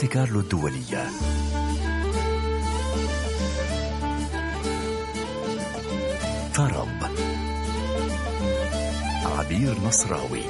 [0.00, 1.10] مونتي كارلو الدولية.
[6.54, 6.88] طرب
[9.24, 10.42] عبير نصراوي.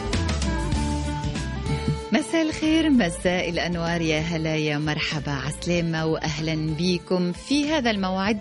[2.40, 5.32] مساء الخير مساء الأنوار يا هلا يا مرحبا.
[5.32, 8.38] عسلامة وأهلا بكم في هذا الموعد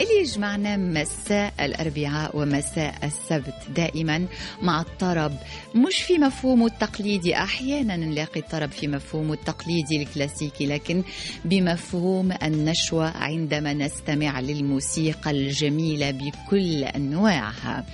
[0.00, 3.54] اللي يجمعنا مساء الأربعاء ومساء السبت.
[3.76, 4.26] دائما
[4.62, 5.32] مع الطرب
[5.74, 11.02] مش في مفهومه التقليدي أحيانا نلاقي الطرب في مفهومه التقليدي الكلاسيكي لكن
[11.44, 17.84] بمفهوم النشوة عندما نستمع للموسيقى الجميلة بكل أنواعها.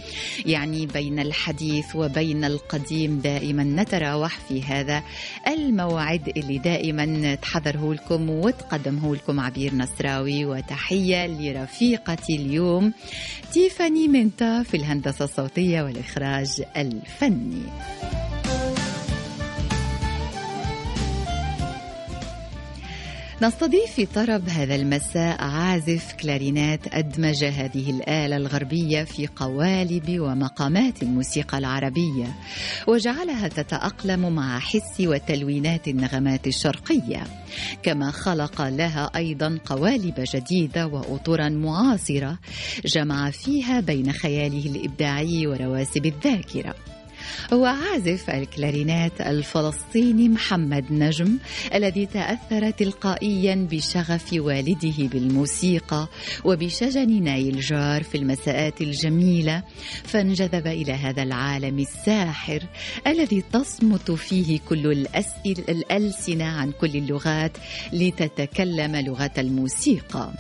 [0.47, 5.03] يعني بين الحديث وبين القديم دائما نتراوح في هذا
[5.49, 12.93] الموعد اللي دائما تحضره لكم وتقدمه لكم عبير نصراوي وتحية لرفيقتي اليوم
[13.53, 17.63] تيفاني منتا في الهندسة الصوتية والإخراج الفني.
[23.43, 31.59] نستضيف في طرب هذا المساء عازف كلارينات أدمج هذه الآلة الغربية في قوالب ومقامات الموسيقى
[31.59, 32.27] العربية
[32.89, 37.27] وجعلها تتأقلم مع حس وتلوينات النغمات الشرقية.
[37.83, 42.39] كما خلق لها أيضا قوالب جديدة وأطورا معاصرة
[42.85, 46.75] جمع فيها بين خياله الإبداعي ورواسب الذاكرة.
[47.53, 51.39] هو عازف الكلارينات الفلسطيني محمد نجم
[51.75, 56.09] الذي تأثر تلقائيا بشغف والده بالموسيقى
[56.45, 59.63] وبشجن نايل جار في المساءات الجميلة
[60.05, 62.63] فانجذب إلى هذا العالم الساحر
[63.07, 65.07] الذي تصمت فيه كل
[65.69, 67.53] الألسنة عن كل اللغات
[67.93, 70.33] لتتكلم لغة الموسيقى.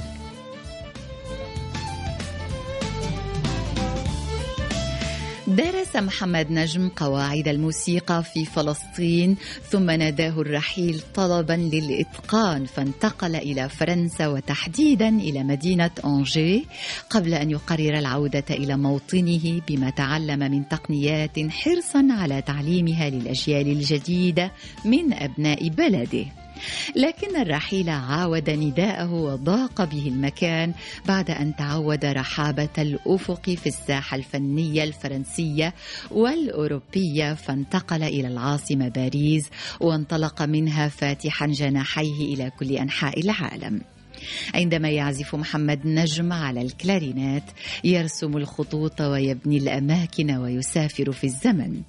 [5.48, 9.36] درس محمد نجم قواعد الموسيقى في فلسطين
[9.70, 16.66] ثم ناداه الرحيل طلبا للإتقان فانتقل إلى فرنسا وتحديدا إلى مدينة أنجي
[17.10, 24.52] قبل أن يقرر العودة إلى موطنه بما تعلم من تقنيات حرصا على تعليمها للأجيال الجديدة
[24.84, 26.24] من أبناء بلده.
[26.96, 30.72] لكن الرحيل عاود نداءه وضاق به المكان
[31.06, 35.74] بعد أن تعود رحابة الأفق في الساحة الفنية الفرنسية
[36.10, 43.80] والأوروبية فانتقل إلى العاصمة باريس وانطلق منها فاتحا جناحيه إلى كل أنحاء العالم.
[44.54, 47.42] عندما يعزف محمد نجم على الكلارينات
[47.84, 51.80] يرسم الخطوط ويبني الأماكن ويسافر في الزمن.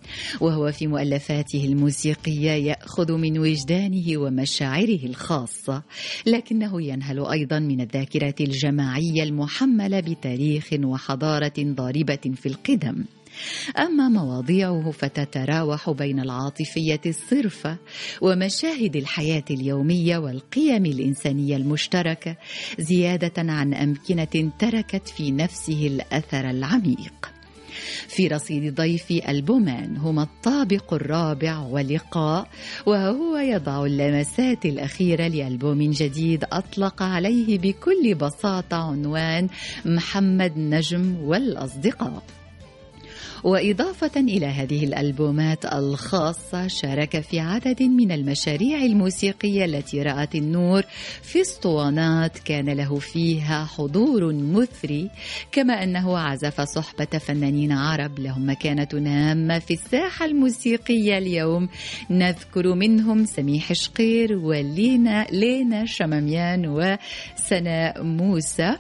[0.42, 5.84] وهو في مؤلفاته الموسيقية يأخذ من وجدانه ومشاعره الخاصة.
[6.26, 13.04] لكنه ينهل أيضا من الذاكرة الجماعية المحملة بتاريخ وحضارة ضاربة في القدم.
[13.78, 17.78] أما مواضيعه فتتراوح بين العاطفية الصرفة
[18.22, 22.36] ومشاهد الحياة اليومية والقيم الإنسانية المشتركة
[22.80, 27.40] زيادة عن أمكنة تركت في نفسه الأثر العميق.
[28.08, 32.48] في رصيد ضيفي ألبومان هما الطابق الرابع ولقاء
[32.86, 39.50] وهو يضع اللمسات الأخيرة لألبوم جديد أطلق عليه بكل بساطة عنوان
[39.86, 42.24] محمد نجم والأصدقاء
[43.44, 50.84] وإضافة إلى هذه الألبومات الخاصة شارك في عدد من المشاريع الموسيقية التي رأت النور.
[51.22, 55.10] في اسطوانات كان له فيها حضور مثري
[55.52, 61.70] كما أنه عزف صحبة فنانين عرب لهم مكانة هامة في الساحة الموسيقية اليوم.
[62.10, 68.76] نذكر منهم سميح شقير ولينا لينا شماميان وسناء موسى.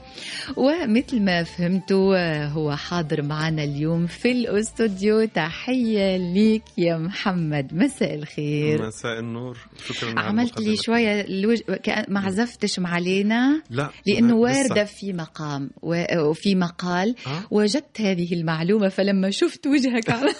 [0.57, 7.73] ومثل ما فهمتوا هو حاضر معنا اليوم في الاستوديو تحية ليك يا محمد.
[7.73, 8.87] مساء الخير.
[8.87, 9.57] مساء النور.
[9.87, 11.61] شكرا عملت لي شوية الوج...
[12.07, 14.83] ما عزفتش مع لينا لا لأنه واردة.
[14.85, 17.15] في مقام و- وفي مقال.
[17.27, 17.41] آه.
[17.51, 20.31] وجدت هذه المعلومة فلما شفت وجهك على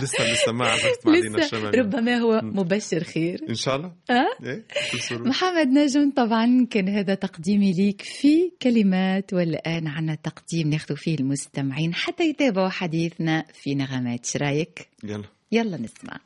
[0.00, 1.44] لسه لسه ما دينا لسه.
[1.44, 3.40] الشمالي ربما هو مبشر خير.
[3.48, 3.92] إن شاء الله.
[4.10, 5.28] أه؟ إيه كل سرور.
[5.28, 11.94] محمد نجم طبعا كان هذا تقديمي ليك في كلمات والآن عنا تقديم ناخذ فيه المستمعين
[11.94, 14.26] حتى يتابعوا حديثنا في نغمات.
[14.26, 15.24] شرايك؟ يلا.
[15.52, 16.20] يلا نسمع.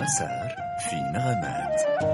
[0.00, 0.56] مسار
[0.90, 2.11] في نغمات.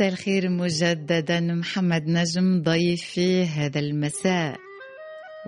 [0.00, 1.40] مساء الخير مجددا.
[1.40, 4.69] محمد نجم ضيفي هذا المساء.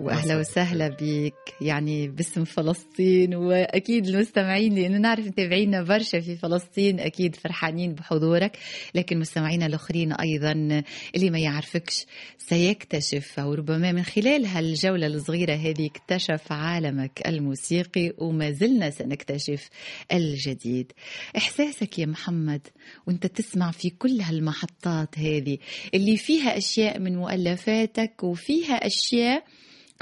[0.02, 7.36] وأهلا وسهلا بك يعني باسم فلسطين وأكيد المستمعين لأنه نعرف متابعينا برشا في فلسطين أكيد
[7.36, 8.58] فرحانين بحضورك.
[8.94, 10.82] لكن مستمعينا الآخرين أيضا
[11.14, 12.06] اللي ما يعرفكش
[12.38, 19.68] سيكتشف أو ربما من خلال هالجولة الصغيرة هذه اكتشف عالمك الموسيقي وما زلنا سنكتشف
[20.12, 20.92] الجديد.
[21.36, 22.68] إحساسك يا محمد
[23.06, 25.58] وأنت تسمع في كل هالمحطات هذه
[25.94, 29.44] اللي فيها أشياء من مؤلفاتك وفيها أشياء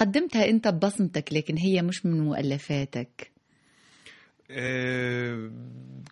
[0.00, 3.30] قدمتها انت ببصمتك لكن هي مش من مؤلفاتك.
[4.50, 5.50] إيه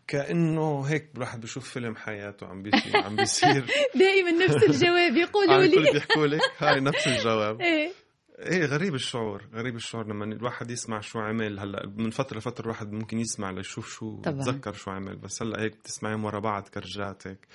[0.06, 3.64] كأنه هيك الواحد بشوف فيلم حياته عم بيصير عم بيصير.
[3.94, 5.92] دائما نفس الجواب يقولوا لي.
[5.92, 7.60] بيحكوا لك هاي نفس الجواب.
[7.70, 7.92] إيه.
[8.38, 11.58] إيه غريب الشعور غريب الشعور لما الواحد يسمع شو عمل.
[11.58, 14.40] هلأ من فترة لفترة الواحد ممكن يسمع ليشوف شو طبعاً.
[14.40, 17.46] يتذكر شو عمل بس هلأ هيك بتسمعيهم ورا بعض كرجات هيك.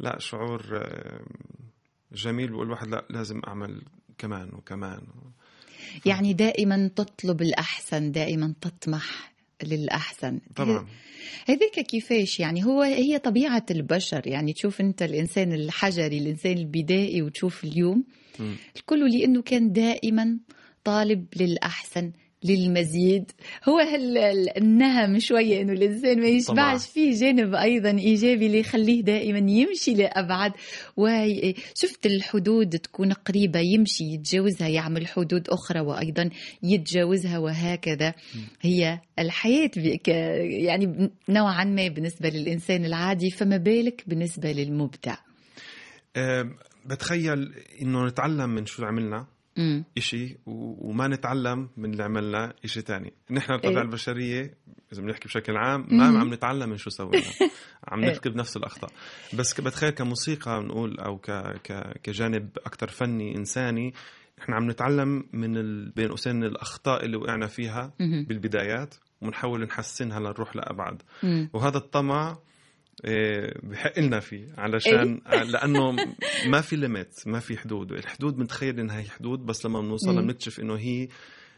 [0.00, 1.20] لا شعور آه،
[2.12, 2.50] جميل.
[2.50, 3.82] بقول الواحد لا لازم أعمل
[4.18, 5.00] كمان وكمان.
[6.06, 9.32] يعني دائما تطلب الأحسن دائما تطمح
[9.62, 10.40] للأحسن.
[10.56, 10.86] طبعا.
[11.48, 14.26] هذيك كيفاش؟ يعني هو هي طبيعة البشر.
[14.26, 18.04] يعني تشوف أنت الإنسان الحجري الإنسان البدائي وتشوف اليوم
[18.38, 18.56] مم.
[18.76, 20.38] الكل لأنه كان دائما
[20.84, 22.12] طالب للأحسن.
[22.44, 23.30] للمزيد.
[23.68, 23.80] هو
[24.56, 26.26] النهم شوية إنه الانسان ما.
[26.26, 30.52] يشبعش فيه جانب أيضا إيجابي اللي يخليه دائما يمشي لأبعد
[30.96, 36.30] وشفت الحدود تكون قريبة يمشي يتجاوزها يعمل حدود أخرى وأيضا
[36.62, 38.14] يتجاوزها وهكذا.
[38.60, 39.70] هي الحياة
[40.64, 45.16] يعني نوعا ما بالنسبة للإنسان العادي فما بالك بالنسبة للمبدع؟
[46.86, 49.26] بتخيل إنه نتعلم من شو عملنا.
[50.46, 53.82] و- وما نتعلم من اللي عملنا إشي تاني نحن الطبيعة إيه.
[53.82, 54.54] البشرية
[54.92, 56.16] إذا بنحكي بشكل عام ما مم.
[56.16, 57.22] عم نتعلم من شو سوينا
[57.88, 58.08] عم إيه.
[58.08, 58.90] نرتكب نفس الأخطاء
[59.34, 61.30] بس بتخيل كموسيقى نقول أو ك...
[61.64, 61.98] ك...
[62.02, 63.94] كجانب أكثر فني إنساني
[64.40, 65.90] نحن عم نتعلم من ال...
[65.90, 67.92] بين قوسين الأخطاء اللي وقعنا فيها.
[67.98, 71.50] بالبدايات ونحاول نحسنها لنروح لأبعد مم.
[71.52, 72.38] وهذا الطمع إيه،
[73.62, 75.96] بحق لنا فيه علشان لأنه
[76.52, 80.26] ما في ليميت ما في حدود الحدود بنتخيل إنها هي حدود بس لما بنوصلها مم.
[80.26, 81.08] بنكتشف إنه هي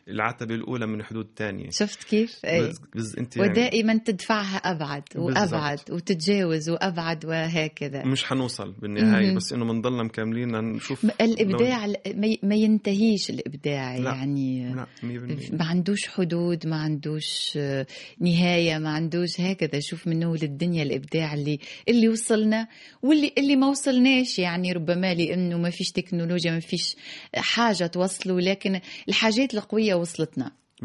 [0.09, 2.61] العتبة الأولى من حدود تانية شفت كيف؟ إيه.
[2.68, 9.37] بس, بس انت يعني ودائما تدفعها أبعد وأبعد وتتجاوز وأبعد وهكذا مش حنوصل بالنهاية مم.
[9.37, 14.11] بس إنه بنضلنا مكملين نشوف الإبداع ما ي- ما ينتهيش الإبداع لا.
[14.14, 14.75] يعني.
[14.75, 17.87] لا 100% ما عندوش حدود ما عندوش آه،
[18.21, 22.68] نهاية ما عندوش هكذا شوف منه للدنيا الإبداع اللي اللي وصلنا
[23.02, 24.73] واللي اللي ما وصلناش يعني.
[24.73, 26.97] ربما لأنه ما فيش تكنولوجيا ما فيش
[27.37, 30.62] حاجة توصلوا لكن الحاجات القوية وصلتنا.
[30.83, 30.85] 100%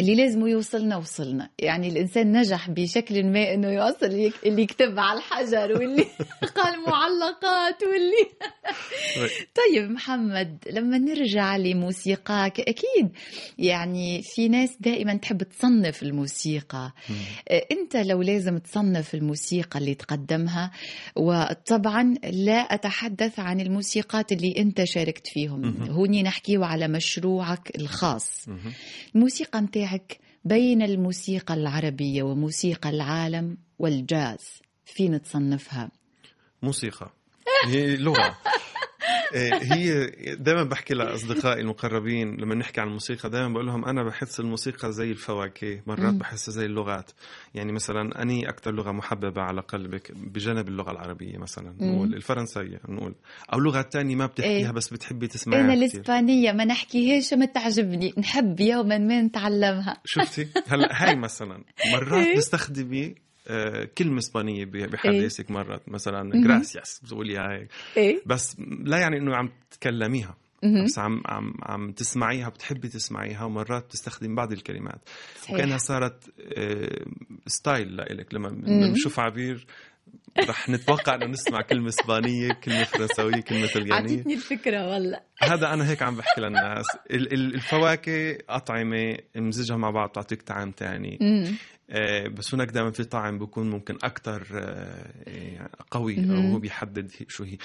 [0.00, 5.72] اللي لازم يوصلنا وصلنا يعني الإنسان نجح بشكل ما أنه يوصل اللي يكتب على الحجر
[5.72, 6.06] واللي
[6.56, 8.26] قال معلقات واللي
[9.60, 13.10] طيب محمد لما نرجع لموسيقاك أكيد
[13.58, 16.92] يعني في ناس دائما تحب تصنف الموسيقى.
[17.48, 20.70] آه، أنت لو لازم تصنف الموسيقى اللي تقدمها
[21.16, 25.82] وطبعا لا أتحدث عن الموسيقات اللي أنت شاركت فيهم.
[25.90, 28.72] هوني نحكيه على مشروعك الخاص مهم.
[29.36, 35.90] الموسيقى نتاعك بين الموسيقى العربية وموسيقى العالم والجاز؟ فين تصنفها؟
[36.62, 37.10] موسيقى.
[37.66, 37.94] هي إيه،
[39.72, 44.92] هي دائما بحكي لأصدقائي المقربين لما نحكي عن الموسيقى دائما بقول لهم أنا بحس الموسيقى
[44.92, 46.14] زي الفواكه مرات.
[46.14, 47.10] بحسها زي اللغات
[47.54, 53.14] يعني مثلا أني أكثر لغة محببة على قلبك بجانب اللغة العربية مثلا نقول الفرنسية نقول
[53.52, 54.70] أو لغات تانية ما بتحكيها إيه.
[54.70, 56.00] بس بتحبي تسمعيها أنا كتير.
[56.00, 62.36] الإسبانية ما نحكيهاش ما تعجبني نحب يوما ما نتعلمها شفتي هلأ هاي مثلا مرات إيه.
[63.48, 66.30] آه، كلمة إسبانية ب- بحديثك مرات مثلا.
[66.44, 70.36] gracias بتقولي هاي إيه بس لا يعني إنه عم تتكلميها.
[70.84, 75.00] بس عم عم عم تسمعيها بتحبي تسمعيها ومرات بتستخدم بعض الكلمات
[75.42, 75.54] صحيح.
[75.54, 76.24] وكأنها صارت
[76.56, 77.04] آه،
[77.46, 78.48] style لإلك لما.
[78.48, 79.66] بنشوف عبير
[80.48, 85.90] رح نتوقع إنه نسمع كلمة إسبانية كلمة فرنسويه كلمة طليانيه عطيتني الفكرة والله هذا أنا
[85.90, 86.84] هيك عم بحكي للناس.
[87.10, 91.18] ال- ال- الفواكه أطعمة مزجها مع بعض بتعطيك طعم تاني.
[91.90, 94.42] آه، بس هناك دائما في طعم بيكون ممكن أكثر
[95.90, 96.36] قوي أو.
[96.52, 97.56] هو بيحدد شو هي.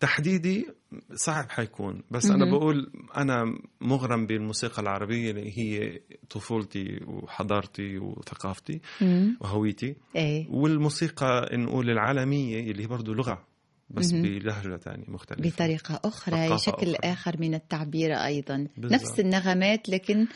[0.00, 0.66] تحديدي
[1.14, 2.42] صعب حيكون بس مهم.
[2.42, 6.00] أنا بقول أنا مغرم بالموسيقى العربية اللي هي
[6.30, 9.38] طفولتي وحضارتي وثقافتي مم.
[9.40, 13.44] وهويتي إيه والموسيقى نقول العالمية اللي هي برضه لغة
[13.90, 14.22] بس مهم.
[14.22, 17.12] بلهجة تانية مختلفة بطريقة أخرى ثقافة شكل أخرى.
[17.12, 18.92] آخر من التعبير أيضا بالضبط.
[18.92, 20.26] نفس النغمات لكن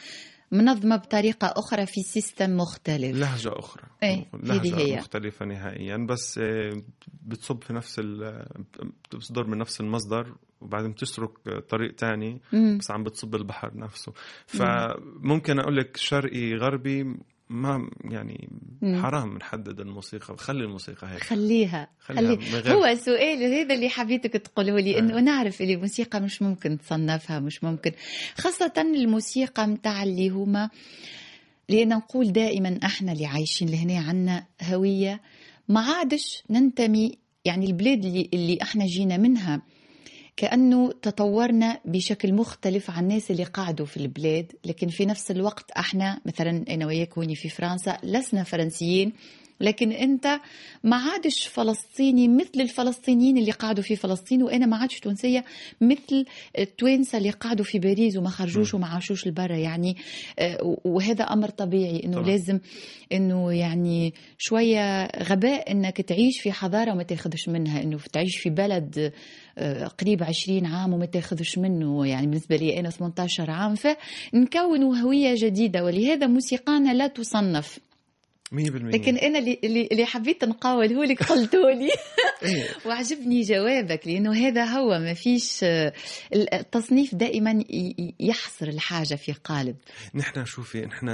[0.52, 3.16] منظمة بطريقة أخرى في سيستم مختلف.
[3.16, 3.82] لهجة أخرى.
[4.02, 4.96] إيه، لهجة هذه هي.
[4.96, 5.96] مختلفة نهائيا.
[5.96, 6.82] بس آه،
[7.22, 8.44] بتصب في نفس ال
[9.12, 12.78] بتصدر من نفس المصدر وبعدين بتسرق طريق تاني مم.
[12.78, 14.12] بس عم بتصب البحر نفسه.
[14.46, 17.16] فممكن أقول لك شرقي غربي
[17.50, 18.48] ما يعني.
[18.84, 24.80] حرام نحدد الموسيقى خلي الموسيقى هيك خليها خليها خلي هو سؤال هذا اللي حبيتك تقوله
[24.80, 25.20] لي إنه آه.
[25.20, 27.92] نعرف اللي الموسيقى مش ممكن تصنفها مش ممكن
[28.38, 30.70] خاصة الموسيقى متاع اللي هما
[31.68, 35.20] لأن نقول دائما إحنا اللي عايشين لهنا عنا هوية
[35.68, 39.62] ما عادش ننتمي يعني البلاد اللي, اللي إحنا جينا منها
[40.36, 46.20] كأنه تطورنا بشكل مختلف عن الناس اللي قعدوا في البلاد لكن في نفس الوقت إحنا
[46.26, 49.12] مثلا أنا وياك هوني في فرنسا لسنا فرنسيين
[49.62, 50.40] لكن أنت
[50.84, 55.44] ما عادش فلسطيني مثل الفلسطينيين اللي قعدوا في فلسطين وأنا ما عادش تونسية
[55.80, 56.24] مثل
[56.58, 59.56] التوانسة اللي قعدوا في باريس وما خرجوش وما عاشوش لبرا.
[59.56, 59.96] يعني
[60.38, 62.26] آه، وهذا أمر طبيعي إنه طبعا.
[62.26, 62.58] لازم
[63.12, 69.12] إنه يعني شوية غباء إنك تعيش في حضارة وما تاخذش منها إنه تعيش في بلد
[69.58, 72.06] آه، قريب 20 عام وما تاخذش منه.
[72.06, 75.84] يعني بالنسبة لي أنا 18 عام فنكون هوية جديدة.
[75.84, 77.78] ولهذا موسيقانا لا تصنف.
[78.52, 81.88] 100% لكن أنا اللي اللي اللي حبيت نقاوله لك قلته لي
[82.42, 82.68] إيه.
[82.86, 85.64] وعجبني جوابك لأنه هذا هو ما فيش
[86.34, 87.64] التصنيف دائما
[88.20, 89.76] يحصر الحاجة في قالب
[90.14, 91.08] نحن شوفي نحن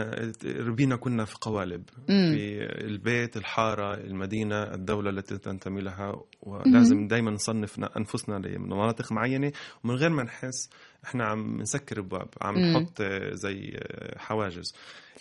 [0.45, 2.33] ربينا كنا في قوالب مم.
[2.35, 9.52] في البيت الحارة المدينة الدولة التي تنتمي لها ولازم دائما نصنف أنفسنا لمناطق معينة
[9.85, 10.71] ومن غير ما نحس
[11.04, 12.59] إحنا عم نسكر ابواب عم.
[12.59, 13.02] نحط
[13.33, 13.80] زي
[14.16, 14.75] حواجز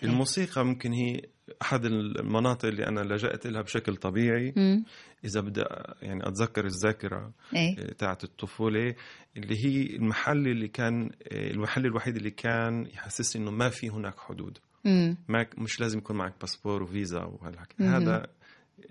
[0.04, 1.22] الموسيقى ممكن هي
[1.62, 4.84] أحد المناطق اللي أنا لجأت لها بشكل طبيعي مم.
[5.25, 5.63] إذا بدي
[6.01, 8.96] يعني أتذكر الذاكرة إيه تاعت الطفولة
[9.38, 14.58] اللي هي المحل اللي كان المحل الوحيد اللي كان يحسسني إنه ما في هناك حدود
[14.86, 15.18] مم.
[15.27, 17.84] ما مش لازم يكون معك باسبور وفيزا وهالحكي.
[17.84, 18.27] هذا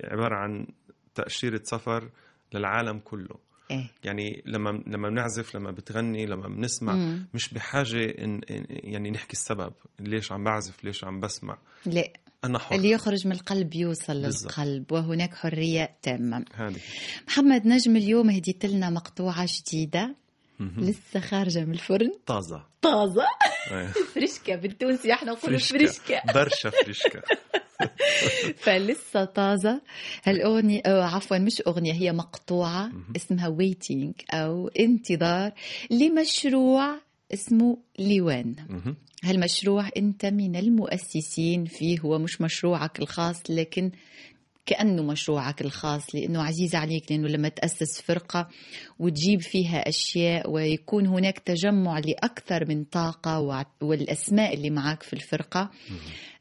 [0.05, 0.67] عبارة عن
[1.15, 2.11] تأشيرة سفر
[2.55, 3.91] للعالم كله إيه.
[4.05, 7.27] يعني لما لما بنعزف لما بتغني لما بنسمع مم.
[7.35, 9.73] مش بحاجة إن يعني نحكي السبب.
[10.01, 12.13] ليش عم بعزف؟ ليش عم بسمع؟ لا.
[12.45, 12.75] أنا حر.
[12.75, 14.59] اللي يخرج من القلب يوصل بالضبط.
[14.59, 16.45] للقلب وهناك حرية تامة.
[16.55, 16.81] هذه.
[17.29, 20.15] محمد نجم اليوم هديت لنا مقطوعة جديدة.
[20.61, 22.13] لسه خارجة من الفرن.
[22.27, 22.65] طازة.
[22.83, 23.25] طازة.
[23.71, 23.87] إيه.
[24.15, 26.33] fresca بالتونسي إحنا نقول fresca.
[26.35, 27.23] برشا فريشكا.
[28.65, 29.81] فلسه طازة.
[30.25, 35.53] هالأغنية أو عفوا مش أغنية هي مقطوعة اسمها Waiting أو انتظار
[35.91, 36.95] لمشروع
[37.35, 38.55] اسمه ليوان.
[39.25, 43.91] هالمشروع أنت من المؤسسين فيه هو مش مشروعك الخاص لكن
[44.67, 48.49] كأنه مشروعك الخاص لأنه عزيز عليك لأنه لما تأسس فرقة
[48.99, 55.71] وتجيب فيها أشياء ويكون هناك تجمع لأكثر من طاقة والأسماء اللي معك في الفرقة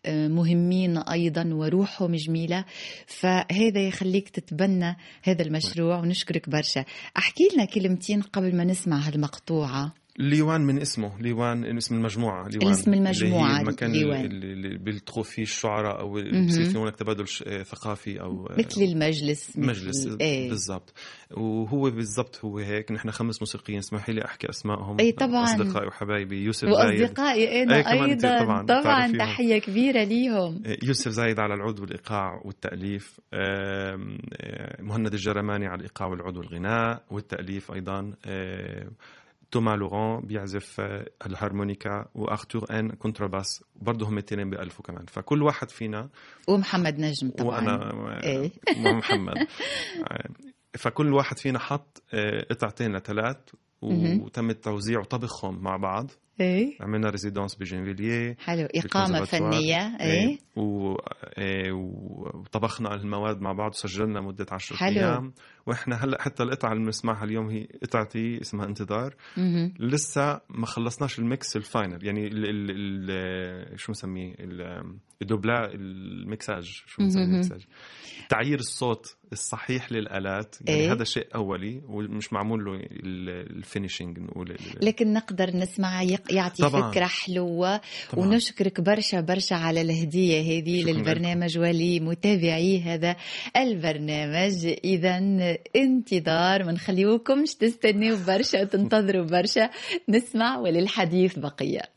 [0.05, 2.65] آه، مهمين أيضا وروحهم جميلة.
[3.07, 6.85] فهذا يخليك تتبنى هذا المشروع ونشكرك برشا.
[7.17, 10.04] أحكي لنا كلمتين قبل ما نسمع هالمقطوعة.
[10.19, 12.67] ليوان من اسمه ليوان اسم المجموعة ليوان.
[12.67, 14.25] الاسم المجموعة، اللي هي المكان ليوان.
[14.25, 16.11] اللي, اللي بيلتقوا فيه الشعراء أو.
[16.47, 19.57] بصير في هناك تبادل آه، ثقافي أو آه، مثل المجلس.
[19.57, 20.49] مثل مجلس إيه.
[20.49, 20.93] بالضبط.
[21.31, 22.91] وهو بالضبط هو هيك.
[22.91, 25.43] نحن خمس موسيقيين اسمحي لي أحكي أسمائهم أي طبعاً.
[25.43, 26.43] أصدقائي وحبايبي.
[26.43, 27.01] يوسف زايد.
[27.01, 28.39] وأصدقائي أنا أي أيضا.
[28.43, 28.65] طبعاً.
[28.65, 29.11] طبعا.
[29.17, 30.63] تحية كبيرة ليهم.
[30.83, 33.19] يوسف زايد على العود والإيقاع والتأليف.
[33.33, 38.13] آم، آه، مهند الجرماني على الإيقاع والعود والغناء والتأليف أيضا.
[38.25, 38.87] آه،
[39.55, 40.81] توما لوران بيعزف
[41.25, 46.09] الهارمونيكا وارتور ان contrebasse برضه هم الاثنين بيألفوا كمان فكل واحد فينا
[46.47, 48.51] ومحمد نجم طبعا وأنا.
[48.85, 50.29] ومحمد آه،
[50.77, 52.03] فكل واحد فينا حط
[52.49, 53.37] قطعتين لثلاث.
[53.81, 59.23] وتم التوزيع وطبخهم مع بعض إيه عملنا résidence بجنفيلييه حلو اقامه.
[59.25, 60.95] فنيه إيه و...
[61.37, 65.31] إيه، وطبخنا المواد مع بعض وسجلنا مدة 10 حلو.
[65.67, 69.73] أيام وإحنا هلأ حتى القطعة اللي بنسمعها اليوم هي قطعتي اسمها انتظار مهم.
[69.79, 72.45] لسه ما خلصناش ال mix ال final يعني ال...
[72.45, 72.71] ال...
[73.11, 73.79] ال...
[73.79, 74.83] شو بنسميه ال...
[75.21, 77.31] الدوبلا الميكساج شو بنسميه مهم.
[77.33, 77.65] الميكساج
[78.29, 80.91] تعيير الصوت الصحيح للآلات يعني إيه.
[80.93, 86.91] هذا شيء أولي ومش معمول له ال- ال finishing نقول لكن نقدر نسمع يعطي طبعاً.
[86.91, 88.25] فكرة حلوة طبعاً.
[88.27, 93.15] ونشكرك برشا برشا على الهدية هذه للبرنامج ولمتابعي هذا
[93.57, 95.19] البرنامج اذا
[95.75, 99.69] انتظار ما نخليوكمش تستنوا برشا وتنتظروا برشا.
[100.09, 101.94] نسمع وللحديث بقية.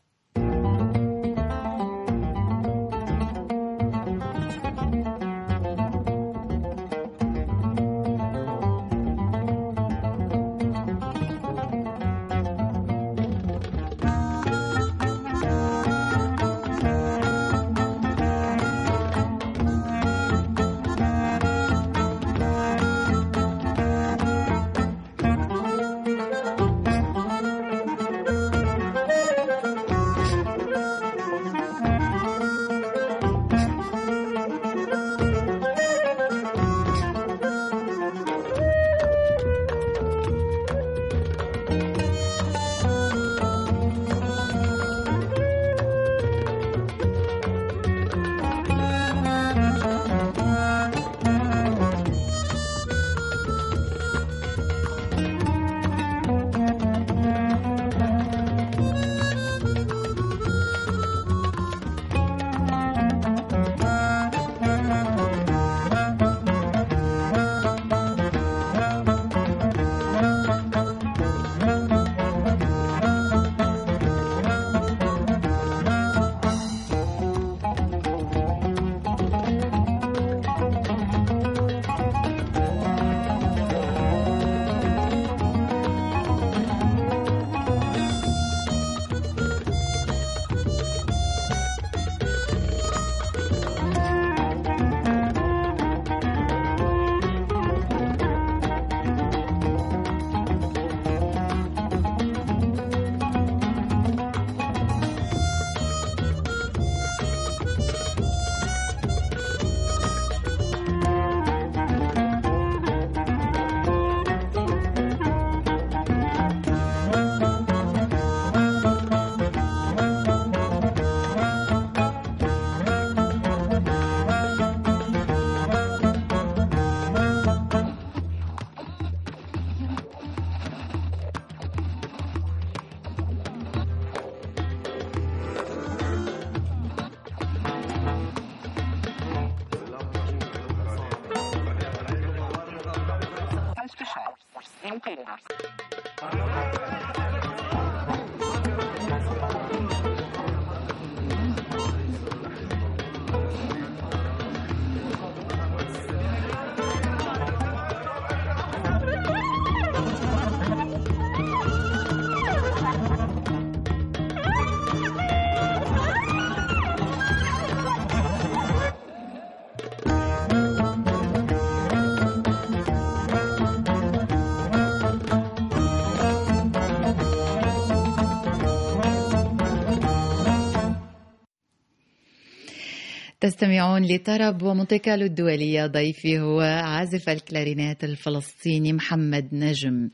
[183.49, 190.09] تستمعون لطرب ومونتيكالو الدولية ضيفي هو عازف الكلارينات الفلسطيني محمد نجم.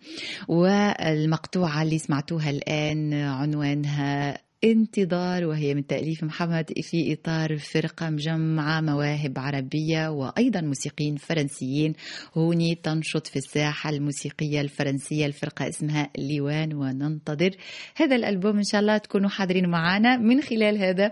[0.48, 9.40] والمقطوعة اللي سمعتوها الآن عنوانها انتظار وهي من تأليف محمد في إطار فرقة مجمعة مواهب
[9.40, 11.94] عربية وأيضا موسيقيين فرنسيين.
[12.38, 15.26] هوني تنشط في الساحة الموسيقية الفرنسية.
[15.26, 17.52] الفرقة اسمها ليوان وننتظر
[17.96, 21.12] هذا الألبوم إن شاء الله تكونوا حاضرين معنا من خلال هذا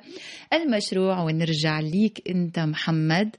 [0.53, 1.23] المشروع.
[1.23, 3.35] ونرجع ليك أنت محمد.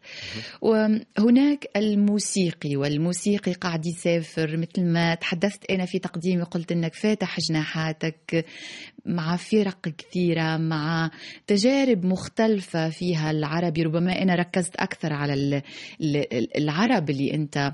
[0.60, 4.56] وهناك الموسيقي والموسيقي قاعد يسافر.
[4.56, 8.44] مثل ما تحدثت أنا في تقديمي قلت أنك فاتح جناحاتك
[9.06, 11.10] مع فرق كثيرة مع
[11.46, 13.82] تجارب مختلفة فيها العربي.
[13.82, 15.62] ربما أنا ركزت أكثر على
[16.56, 17.72] العرب اللي أنت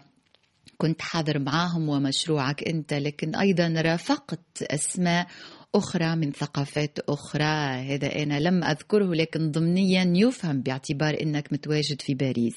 [0.78, 5.26] كنت حاضر معاهم ومشروعك أنت لكن أيضا رافقت أسماء
[5.74, 7.82] أخرى من ثقافات أخرى.
[7.94, 12.56] هذا أنا لم أذكره لكن ضمنيا يفهم باعتبار أنك متواجد في باريس.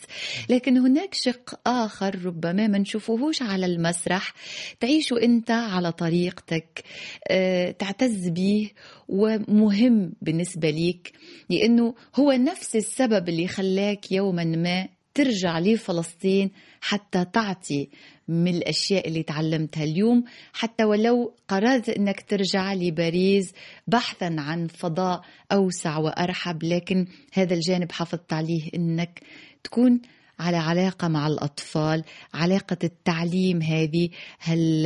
[0.50, 4.34] لكن هناك شق آخر ربما ما نشوفوهوش على المسرح.
[4.80, 6.84] تعيشه أنت على طريقتك
[7.28, 8.72] آه، تعتز به
[9.08, 11.12] ومهم بالنسبة ليك
[11.50, 17.90] لأنه هو نفس السبب اللي خلاك يوما ما ترجع لفلسطين حتى تعطي
[18.28, 20.24] من الأشياء اللي تعلمتها اليوم
[20.54, 23.54] حتى ولو قررت أنك ترجع لباريس
[23.88, 25.22] بحثا عن فضاء
[25.52, 29.22] أوسع وأرحب لكن هذا الجانب حافظت عليه أنك
[29.64, 30.02] تكون
[30.40, 34.86] على علاقة مع الأطفال علاقة التعليم هذه هل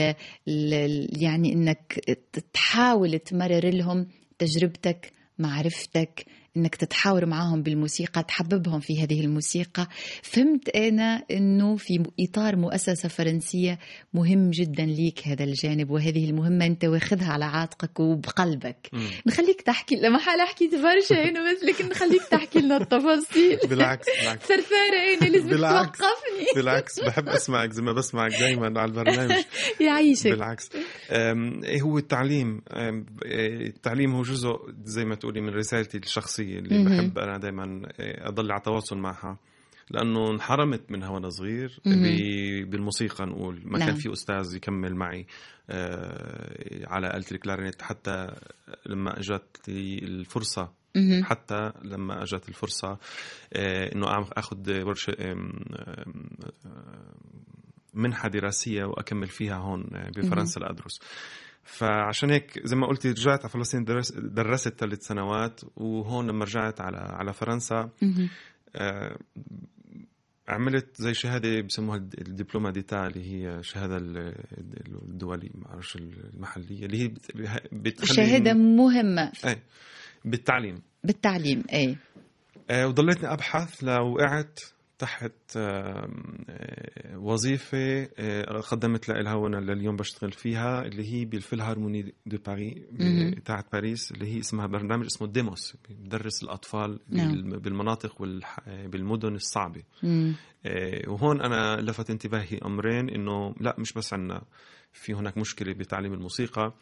[1.21, 2.17] يعني أنك
[2.53, 4.07] تحاول تمرر لهم
[4.39, 6.25] تجربتك معرفتك
[6.57, 9.87] إنك تتحاور معهم بالموسيقى تحببهم في هذه الموسيقى.
[10.23, 13.79] فهمت أنا إنه في إطار مؤسسة فرنسية
[14.13, 18.89] مهم جدا ليك هذا الجانب وهذه المهمة أنت واخذها على عاتقك وبقلبك.
[18.93, 19.07] مم.
[19.25, 23.59] نخليك تحكي لما حال حكيت برشا أنا بس لكن نخليك تحكي لنا التفاصيل.
[23.69, 24.45] بالعكس بالعكس.
[24.47, 26.45] ثرثاره أنا لازم توقفني.
[26.55, 29.43] بالعكس بحب اسمعك زي ما بسمعك دائما على البرنامج.
[29.87, 30.27] يعيشك.
[30.27, 30.69] بالعكس.
[31.11, 32.61] إيه هو التعليم؟
[33.25, 36.46] التعليم هو جزء زي ما تقولي من رسالتي الشخصية.
[36.59, 36.85] اللي مم.
[36.85, 39.37] بحب أنا دائما آه، أضل على تواصل معها.
[39.89, 41.79] لأنه انحرمت منها وأنا صغير
[42.65, 43.61] بالموسيقى نقول.
[43.65, 43.87] ما نعم.
[43.87, 45.25] كان في أستاذ يكمل معي
[45.69, 47.81] آه، على آلة الكلارينيت.
[47.81, 48.27] حتى
[48.85, 50.71] لما أجت الفرصة
[51.21, 52.97] حتى لما أجت الفرصة
[53.53, 54.07] آه، إنه
[54.37, 55.13] أخذ ورشة
[57.93, 59.83] منحة دراسية وأكمل فيها هون
[60.17, 60.99] بفرنسا لأدرس.
[61.67, 66.81] فعشان هيك زي ما قلتي رجعت على فلسطين درس درست ثلاث سنوات وهون لما رجعت
[66.81, 67.89] على على فرنسا
[68.75, 69.17] آه
[70.47, 77.01] عملت زي شهادة بسموها ال diplôme d'État اللي هي شهادة الدوليه ما بعرفش المحلية اللي
[77.03, 77.07] هي
[77.71, 79.31] بتخلي شهادة مهمة.
[79.45, 79.63] إيه
[80.25, 80.81] بالتعليم.
[81.03, 81.95] بالتعليم إيه.
[82.69, 84.59] آه وضليتني أبحث لوقعت
[84.99, 85.57] تحت
[87.15, 88.05] وظيفة
[88.59, 92.87] قدمت لها وأنا لليوم بشتغل فيها اللي هي بال Philharmonie de Paris
[93.45, 97.49] تاعت باريس اللي هي اسمها برنامج اسمه ديموس بدرس الأطفال نعم.
[97.59, 98.21] بالمناطق
[98.67, 99.83] بالمدن الصعبة.
[101.07, 104.41] وهون أنا لفت انتباهي أمرين إنه لا مش بس عنا
[104.93, 106.73] في هناك مشكلة بتعليم الموسيقى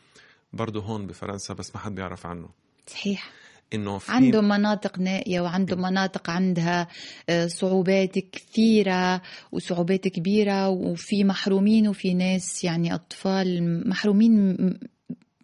[0.54, 2.50] برضه هون بفرنسا بس ما حد بيعرف عنه.
[2.88, 3.32] صحيح.
[3.74, 6.88] إنه في عنده مناطق نائية وعنده مناطق عندها
[7.30, 14.58] آه، صعوبات كثيرة وصعوبات كبيرة وفي محرومين وفي ناس يعني أطفال محرومين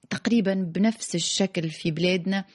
[0.09, 2.45] تقريبا بنفس الشكل في بلادنا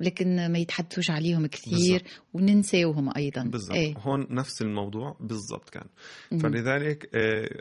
[0.00, 2.10] لكن ما يتحدثوش عليهم كثير بالزبط.
[2.34, 5.86] وننساوهم أيضا بالضبط إيه؟ هون نفس الموضوع بالضبط كان
[6.40, 7.60] فلذلك آه،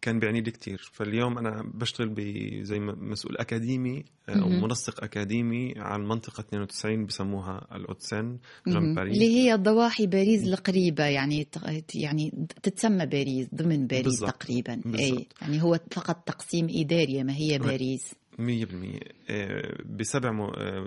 [0.00, 2.08] كان بيعني لي كثير فاليوم أنا بشتغل
[2.62, 9.14] زي مسؤول أكاديمي آه، أو منسق أكاديمي عن منطقه 92 بسموها ال Hauts-de-Seine جنب باريس.
[9.14, 11.48] اللي هي ضواحي باريس القريبة يعني
[11.94, 14.30] يعني تتسمى باريس ضمن باريس بالزبط.
[14.30, 14.80] تقريبا.
[14.84, 15.00] بالزبط.
[15.00, 18.14] اي يعني هو فقط تقسيم إداري ما هي باريس.
[18.38, 20.86] 100% آه، بسبع آه،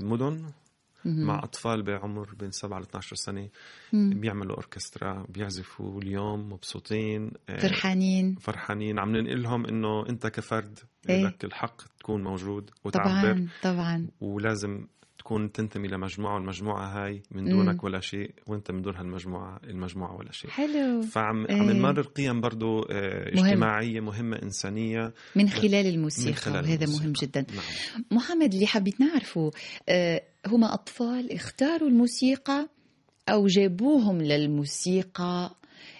[1.06, 3.50] مع أطفال بعمر بين 7 ل 12 سنة.
[3.94, 8.36] بيعملوا أوركسترا بيعزفوا اليوم مبسوطين آه، فرحانين.
[8.36, 9.00] فرحانين.
[9.00, 13.10] عم ننقل لهم إنه أنت كفرد إيه؟ لك الحق تكون موجود وتعبر.
[13.34, 14.08] طبعا طبعا.
[14.22, 14.88] ولازم
[15.19, 20.32] تكون تنتمي لمجموعة والمجموعة هاي من دونك ولا شيء وانت من دون هالمجموعة المجموعة ولا
[20.32, 21.55] شيء حلو فعم إيه.
[21.55, 23.45] عم نمرر قيم برضو آه مهم.
[23.45, 27.03] اجتماعية مهمة إنسانية من خلال الموسيقى من خلال وهذا الموسيقى.
[27.03, 28.05] مهم جدا نعم.
[28.12, 29.51] محمد اللي حبيت نعرفه
[29.89, 32.69] آه هم أطفال اختاروا الموسيقى
[33.29, 35.55] أو جابوهم للموسيقى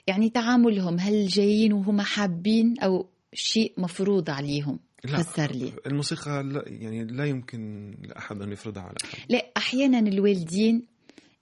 [0.08, 6.64] يعني تعاملهم هل جايين وهم حابين أو شيء مفروض عليهم لا فسر لي الموسيقى لا
[6.68, 10.84] يعني لا يمكن لأحد أن يفرضها على أحد لا أحيانا الوالدين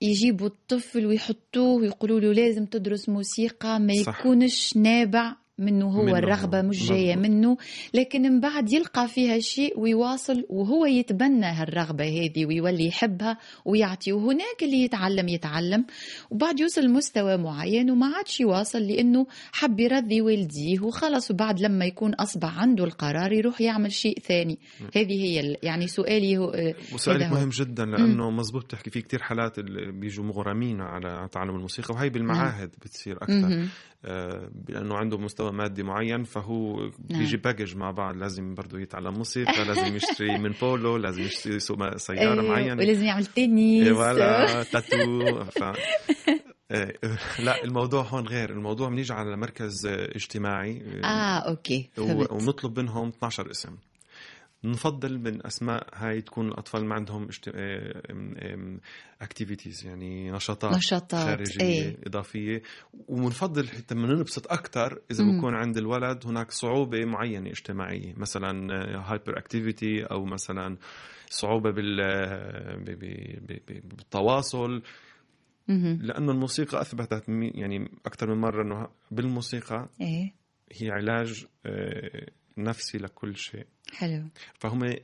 [0.01, 4.19] يجيبوا الطفل ويحطوه ويقولوا له لازم تدرس موسيقى ما صح.
[4.19, 6.63] يكونش نابع منه هو منه الرغبة هو.
[6.63, 7.15] مش جاية.
[7.15, 7.57] منه.
[7.93, 14.11] لكن من بعد يلقى فيها شيء ويواصل وهو يتبنى هالرغبة هذه ويولي يحبها ويعطي.
[14.11, 15.85] وهناك اللي يتعلم يتعلم.
[16.29, 20.79] وبعد يوصل لمستوى معين وما عادش يواصل لأنه حب يرضي والديه.
[20.81, 24.59] وخلص وبعد لما يكون أصبح عنده القرار يروح يعمل شيء ثاني.
[24.95, 27.31] هذه هي يعني سؤالي هو آه، وسؤالك.
[27.31, 31.95] مهم جدا لأنه مزبوط بتحكي في كتير حالات اللي بيجوا مغرمين على تعلم الموسيقى.
[31.95, 33.17] وهي بالمعاهد بتصير.
[33.29, 33.67] آه،
[34.69, 38.15] لأنه عنده مستوى مادي معين فهو بيجي package مع بعض.
[38.15, 42.83] لازم برضه يتعلم موسيقى لازم يشتري من بولو لازم يشتري يسوق سيارة أيوة، معينة.
[42.83, 45.63] ولازم يعمل تنس إيه ولا تاتو ف...
[46.71, 46.93] إيه،
[47.39, 48.49] لا الموضوع هون غير.
[48.49, 50.81] الموضوع بنيجي على مركز آه، اجتماعي.
[51.03, 51.89] آه، آه okay
[52.31, 53.75] ونطلب منهم 12 اسم.
[54.71, 57.27] نفضل من أسماء هاي تكون الأطفال ما عندهم
[59.21, 61.97] activities يعني نشاطات نشاطات، خارجية إيه.
[62.07, 62.61] إضافية
[63.07, 65.37] وبنفضل حتى من نبسط أكثر إذا مم.
[65.37, 68.73] بكون عند الولد هناك صعوبة معينة اجتماعية مثلا
[69.11, 70.77] hyperactivity أو مثلا
[71.29, 71.97] صعوبة بال
[72.85, 74.81] ب- بالتواصل.
[75.67, 80.33] لأنه الموسيقى أثبتت يعني أكثر من مرة إنه بالموسيقى إيه
[80.73, 82.27] هي علاج آه،
[82.57, 83.67] نفسي لكل شيء.
[83.93, 84.23] حلو.
[84.59, 84.95] فهم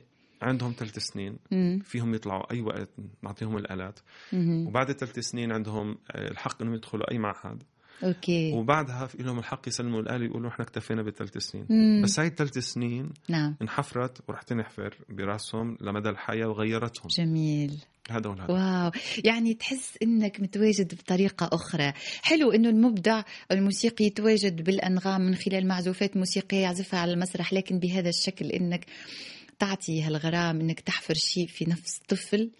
[0.42, 1.38] عندهم ثلاث سنين.
[1.50, 1.82] مم.
[1.84, 2.88] فيهم يطلعوا أي وقت
[3.22, 3.98] نعطيهم الآلات.
[4.32, 4.66] مهم.
[4.66, 7.62] وبعد ثلاث سنين عندهم الحق إنهم يدخلوا أي معهد.
[8.02, 8.52] okay.
[8.52, 11.66] وبعدها في لهم الحق يسلموا الاله يقولوا إحنا اكتفينا بثلاث سنين.
[11.70, 12.02] مم.
[12.04, 13.56] بس هاي الثلاث سنين نعم.
[13.62, 17.08] انحفرت ورح تنحفر براسهم لمدى الحياة وغيرتهم.
[17.08, 17.84] جميل.
[18.10, 18.90] هذا هو wow.
[19.24, 21.92] يعني تحس إنك متواجد بطريقة أخرى.
[22.22, 28.08] حلو إنه المبدع الموسيقي يتواجد بالأنغام من خلال معزوفات موسيقية يعزفها على المسرح لكن بهذا
[28.08, 28.86] الشكل إنك
[29.58, 32.50] تعطي هالغرام إنك تحفر شيء في نفس طفل.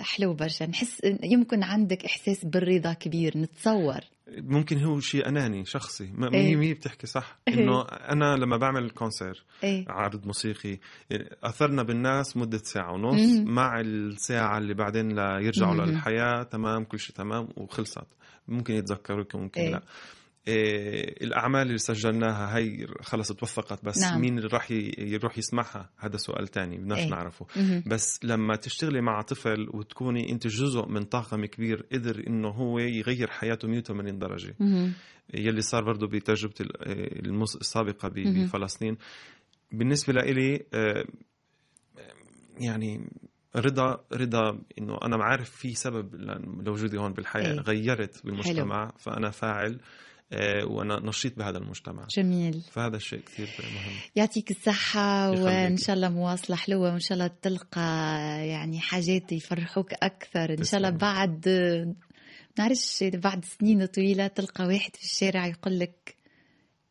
[0.00, 6.34] حلو برشا نحس يمكن عندك إحساس بالرضا كبير نتصور ممكن هو شيء أناني شخصي ما
[6.34, 6.42] إيه.
[6.42, 10.78] مية مية بتحكي صح إنه أنا لما بعمل كونسير إيه عرض موسيقي
[11.42, 13.54] أثرنا بالناس مدة ساعة ونص مم.
[13.54, 15.74] مع الساعة اللي بعدين ليرجعوا.
[15.74, 18.06] للحياة تمام كل شيء تمام وخلصت
[18.48, 19.70] ممكن يتذكروك ممكن إيه.
[19.70, 19.82] لا
[20.48, 24.20] إيه الأعمال اللي سجلناها هي خلص توثقت بس نعم.
[24.20, 27.08] مين اللي راح يروح يسمعها هذا سؤال تاني بدناش إيه.
[27.10, 27.82] نعرفه مهم.
[27.86, 33.30] بس لما تشتغلي مع طفل وتكوني أنت جزء من طاقم كبير قدر إنه هو يغير
[33.30, 34.92] حياته 180 درجة مهم.
[35.34, 38.44] يلي صار برضه بتجربتي ال- المس- السابقة ب- مهم.
[38.46, 38.96] بفلسطين
[39.72, 41.04] بالنسبة لإلي آه،
[42.60, 43.08] يعني
[43.56, 46.14] رضا رضا إنه أنا عارف في سبب
[46.66, 47.60] لوجودي هون بالحياة إيه.
[47.60, 49.80] غيرت بالمجتمع فأنا فاعل
[50.34, 52.06] آه، وأنا نشيط بهذا المجتمع.
[52.10, 52.62] جميل.
[52.70, 53.92] فهذا الشيء كثير مهم.
[54.16, 55.30] يعطيك الصحة.
[55.30, 57.80] وإن شاء الله مواصلة حلوة وإن شاء الله تلقى
[58.48, 60.50] يعني حاجات يفرحوك أكثر.
[60.58, 60.90] إن شاء الله.
[60.90, 61.48] بعد
[62.58, 66.16] نعرفش بعد سنين طويلة تلقى واحد في الشارع يقول لك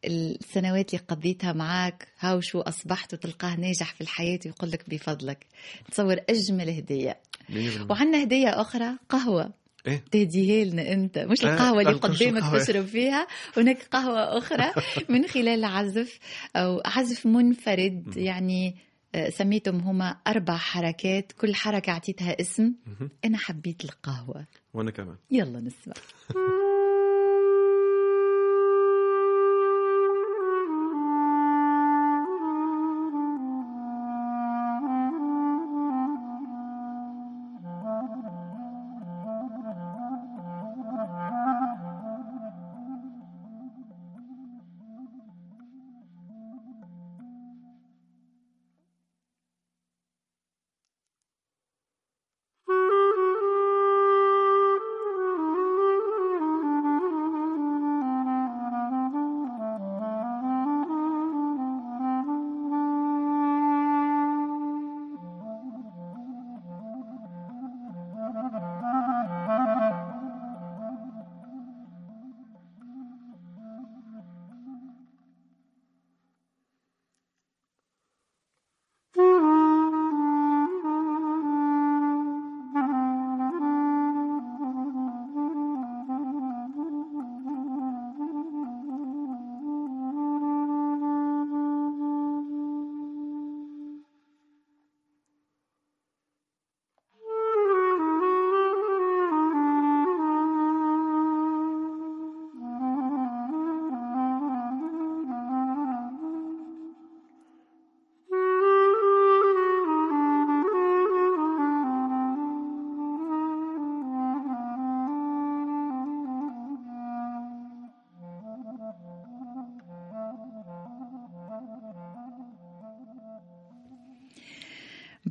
[0.05, 5.45] السنوات اللي قضيتها معك هاو شو أصبحت وتلقاه ناجح في الحياة ويقول لك بفضلك.
[5.91, 7.19] تصور أجمل هدية.
[7.89, 9.53] وعندنا هدية أخرى قهوة.
[9.87, 11.19] إيه؟ تهديها لنا أنت.
[11.19, 12.61] مش آه، القهوة اللي قدامك.
[12.61, 14.71] تشرب فيها هناك قهوة أخرى
[15.09, 16.19] من خلال عزف
[16.55, 18.13] أو عزف منفرد.
[18.17, 18.75] يعني
[19.15, 21.31] آه، سميتهم هما أربع حركات.
[21.31, 22.73] كل حركة أعطيتها اسم.
[23.25, 24.45] أنا حبيت القهوة.
[24.73, 25.15] وأنا كمان.
[25.31, 25.93] يلا نسمع.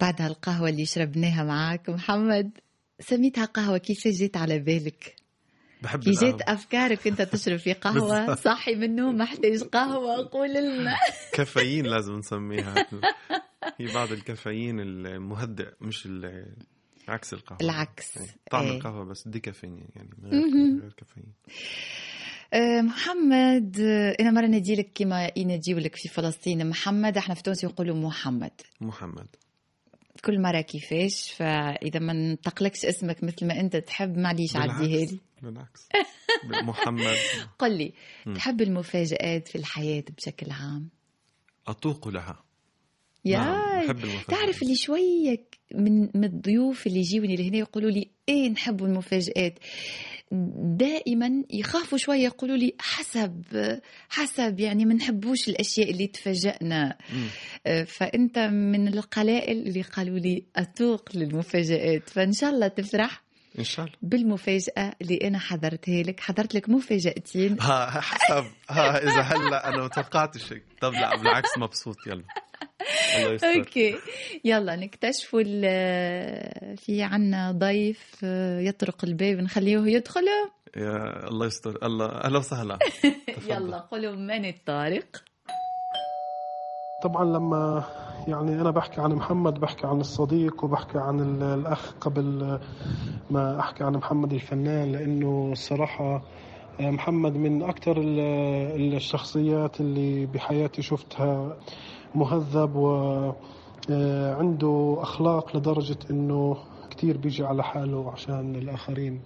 [0.03, 2.51] بعد هالقهوة اللي شربناها معك محمد
[3.01, 5.17] سميتها قهوة كيف جيت على بالك؟
[5.83, 6.55] بحب كي جيت القهوة.
[6.55, 8.38] أفكارك أنت تشرب في قهوة بالضبط.
[8.45, 10.97] صحي من النوم محتاج قهوة قول لنا
[11.37, 12.87] كافيين لازم نسميها
[13.81, 16.09] هي بعض الكافيين المهدئ مش
[17.09, 18.17] عكس القهوة العكس.
[18.17, 18.77] يعني طعم إيه.
[18.77, 20.75] القهوة بس دي كافيين يعني من غير, مهم.
[20.75, 21.33] من غير كافيين
[22.55, 23.81] آه، محمد
[24.21, 29.27] أنا مرة نديلك كما يناديو لك في فلسطين محمد إحنا في تونس يقولوا محمد محمد
[30.25, 35.21] كل مرة كيفاش فإذا ما ننطقلكش اسمك مثل ما أنت تحب معليش عديها بالعكس لي
[35.43, 35.89] بالعكس.
[36.69, 37.17] محمد.
[37.59, 37.93] قل لي.
[38.35, 40.89] تحب المفاجآت في الحياة بشكل عام؟
[41.67, 42.45] أتوق لها.
[43.25, 44.29] يا نعم المفاجآت.
[44.29, 49.59] تعرف اللي شوية من من الضيوف اللي يجيوني لهنا يقولوا لي إيه نحب المفاجآت.
[50.79, 53.43] دائما يخافوا شوية يقولوا لي حسب
[54.09, 56.99] حسب يعني ما نحبوش الأشياء اللي تفاجأنا.
[57.13, 57.27] مم.
[57.67, 62.11] آه، فأنت من القلائل اللي قالوا لي أتوق للمفاجآت.
[62.11, 63.23] فإن شاء الله تفرح
[63.59, 63.99] إن شاء الله.
[64.03, 66.21] بالمفاجأة اللي أنا حضرتها لك.
[66.21, 67.61] حضرت لك مفاجأتين.
[67.61, 68.45] ها حسب.
[68.71, 71.97] ها إذا هلأ أنا ما توقعتش طب لا بالعكس مبسوط.
[72.07, 72.25] يلا.
[73.57, 73.94] أوكي.
[74.44, 80.25] يلا نكتشفوا ال- في عنا ضيف آه، يطرق الباب نخليه يدخل.
[80.77, 81.79] يا الله يستر.
[81.83, 82.79] الله أهلا وسهلا.
[83.51, 85.22] يلا قولوا من الطارق.
[87.03, 87.85] طبعا لما
[88.29, 92.59] يعني أنا بحكي عن محمد بحكي عن الصديق وبحكي عن ال- الأخ قبل
[93.31, 96.22] ما أحكي عن محمد الفنان لأنه الصراحة
[96.81, 101.57] محمد من أكثر ال- الشخصيات اللي بحياتي شفتها
[102.14, 106.57] مهذب وعنده أخلاق لدرجة إنه
[106.90, 109.20] كثير بيجي على حاله عشان الآخرين.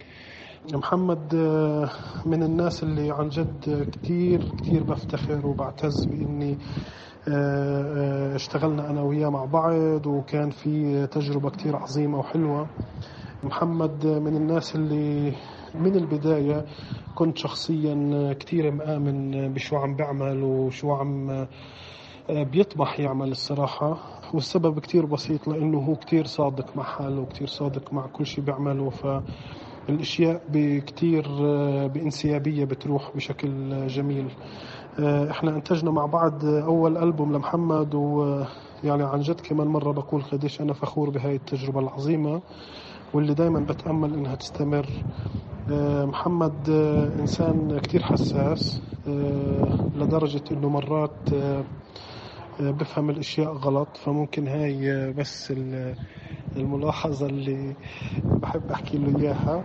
[0.75, 1.90] محمد آه،
[2.27, 6.59] من الناس اللي عن جد كتير كتير بفتخر وبعتز بإني
[7.29, 12.66] آه، آه، اشتغلنا أنا وياه مع بعض وكان في تجربة كتير عظيمة وحلوة.
[13.44, 15.33] محمد من الناس اللي
[15.75, 16.64] من البداية
[17.14, 21.49] كنت شخصيا كتير مآمن بشو عم بعمل وشو عم آه،
[22.31, 23.99] بيطمح يعمل الصراحة.
[24.35, 28.91] والسبب كتير بسيط لأنه هو كتير صادق مع حاله وكتير صادق مع كل شيء بيعمله.
[28.91, 34.29] فالأشياء بكتير آه، بإنسيابية بتروح بشكل آه، جميل.
[35.01, 40.61] آه، إحنا إنتجنا مع بعض أول ألبوم لمحمد ويعني عن جد كمان مرة بقول قديش
[40.61, 42.41] أنا فخور بهاي التجربة العظيمة
[43.15, 44.87] واللي دايما بتأمل إنها تستمر.
[45.73, 51.65] آه، محمد آه، إنسان كتير حساس آه، لدرجة إنه مرات آه، آه،
[52.61, 55.95] بفهم الأشياء غلط فممكن هاي آه، بس ال-
[56.57, 57.77] الملاحظة اللي
[58.25, 59.64] بحب أحكي له إياها.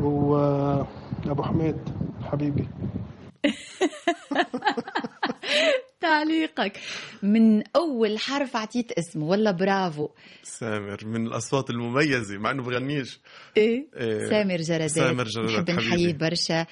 [0.00, 1.76] وابو حميد
[2.22, 2.68] حبيبي.
[6.00, 6.80] تعليقك.
[7.22, 10.08] من أول حرف عطيت اسمه ولا برافو.
[10.42, 13.20] سامر من الأصوات المميزة مع إنه بغنيش.
[13.56, 16.12] إيه؟ إيه، سامر جردات سامر جردات نحب حبيبي.
[16.12, 16.66] برشا.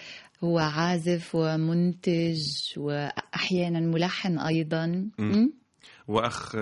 [0.45, 2.43] هو عازف ومنتج
[2.77, 5.11] وأحيانا ملحن أيضا.
[5.19, 5.53] مم.
[6.09, 6.55] وأخ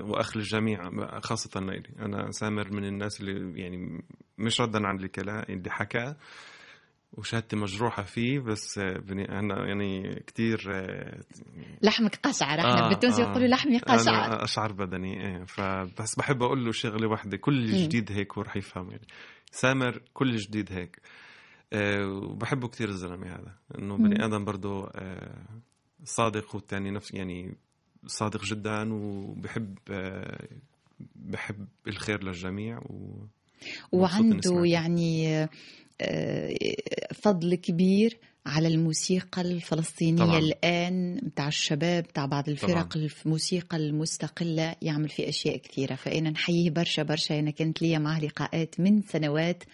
[0.00, 4.04] وأخ للجميع خاصة لي أنا سامر من الناس اللي يعني
[4.38, 6.14] مش ردا عن اللي كلا اللي حكى.
[7.12, 10.58] وشهادتي مجروحة فيه بس بني أنا يعني كثير
[11.82, 12.58] لحمك قشعر.
[12.58, 14.26] إحنا بالتونسي يقولوا لحمي قشعر.
[14.26, 15.44] أنا أشعر بدني إيه.
[15.44, 19.06] فبس بحب أقول له شغلة واحدة كل جديد هيك هو رح يفهم يعني
[19.50, 21.00] سامر كل جديد هيك.
[22.06, 25.46] وبحبه كثير الزلمة هذا إنه بني آدم برضه أه
[26.04, 27.54] صادق والتاني نفس يعني
[28.06, 30.48] صادق جدا وبحب أه
[31.16, 33.26] بحب الخير للجميع و
[33.92, 35.48] وعنده يعني
[37.14, 40.38] فضل كبير على الموسيقى الفلسطينية طبعا.
[40.38, 43.08] الآن متاع الشباب متاع بعض الفرق طبعا.
[43.26, 48.80] الموسيقى المستقلة يعمل في أشياء كثيرة فأنا نحييه برشا برشا أنا كانت لي معه لقاءات
[48.80, 49.64] من سنوات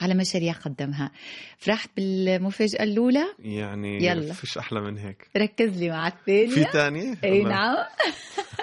[0.00, 1.10] على مشاريع قدمها.
[1.58, 4.32] فرحت بالمفاجأة الأولى؟ يعني يلا.
[4.32, 5.30] فيش أحلى من هيك.
[5.36, 7.76] ركز لي مع الثانية في ثانية؟ أي نعم.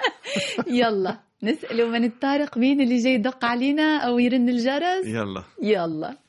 [0.80, 1.20] يلا.
[1.42, 5.44] نسأله من الطارق مين اللي جاي يدق علينا أو يرن الجرس؟ يلا.
[5.62, 6.23] يلا.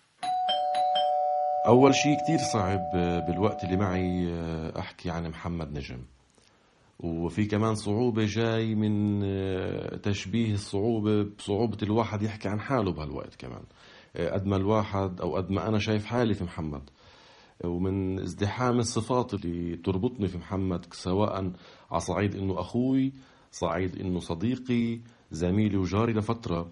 [1.68, 2.92] أول شيء كتير صعب
[3.28, 4.30] بالوقت اللي معي
[4.80, 6.00] أحكي عن محمد نجم.
[7.00, 9.22] وفي كمان صعوبة جاي من
[10.02, 13.64] تشبيه الصعوبة بصعوبة الواحد يحكي عن حاله بهالوقت كمان.
[14.16, 16.90] قد ما الواحد أو قد ما أنا شايف حالي في محمد.
[17.64, 21.52] ومن ازدحام الصفات اللي تربطني في محمد سواء
[21.92, 23.14] على صعيد إنه أخوي
[23.52, 25.00] صعيد إنه صديقي
[25.32, 26.72] زميلي وجاري لفترة.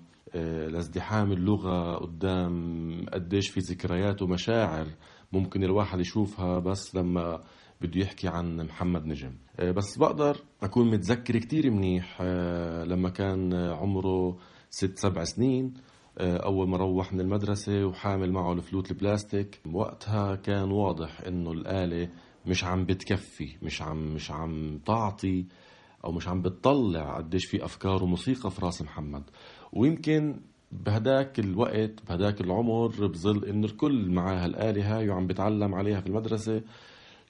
[0.69, 4.87] لازدحام اللغة قدام قديش في ذكريات ومشاعر
[5.31, 7.41] ممكن الواحد يشوفها بس لما
[7.81, 9.33] بده يحكي عن محمد نجم.
[9.59, 12.17] آه، بس بقدر أكون متذكر كتير منيح.
[12.21, 14.37] آه، لما كان عمره
[14.69, 15.73] ست سبع سنين
[16.17, 22.09] آه، أول ما روح من المدرسة وحامل معه الفلوت البلاستيك وقتها كان واضح إنه الآلة
[22.45, 25.45] مش عم بتكفي مش عم مش عم تعطي
[26.05, 29.23] أو مش عم بتطلع قديش في أفكار وموسيقى في رأس محمد.
[29.75, 30.39] ويمكن
[30.71, 36.61] بهداك الوقت بهداك العمر بظل إنه الكل معاه هالآلة هاي وعم بتعلم عليها في المدرسة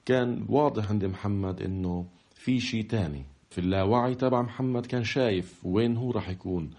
[0.06, 3.26] كان واضح عند محمد إنه في شيء تاني.
[3.50, 6.72] في اللاوعي تبع محمد كان شايف وين هو راح يكون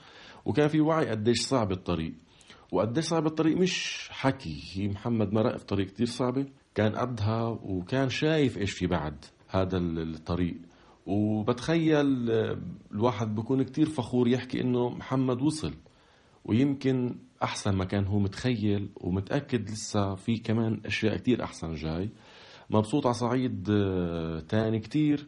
[0.45, 2.13] وكان في وعي قديش صعب الطريق.
[2.73, 6.47] وقديش صعب الطريق مش حكي هي محمد مرق في طريق كتير صعبة.
[6.75, 10.57] كان قدها وكان شايف إيش في بعد هذا الطريق.
[11.07, 12.31] وبتخيل
[12.93, 15.75] الواحد بكون كتير فخور يحكي إنه محمد وصل.
[16.45, 22.11] ويمكن أحسن ما كان هو متخيل ومتأكد لسه في كمان أشياء كتير أحسن جاي.
[22.71, 25.27] مبسوط على صعيد آه، تاني كتير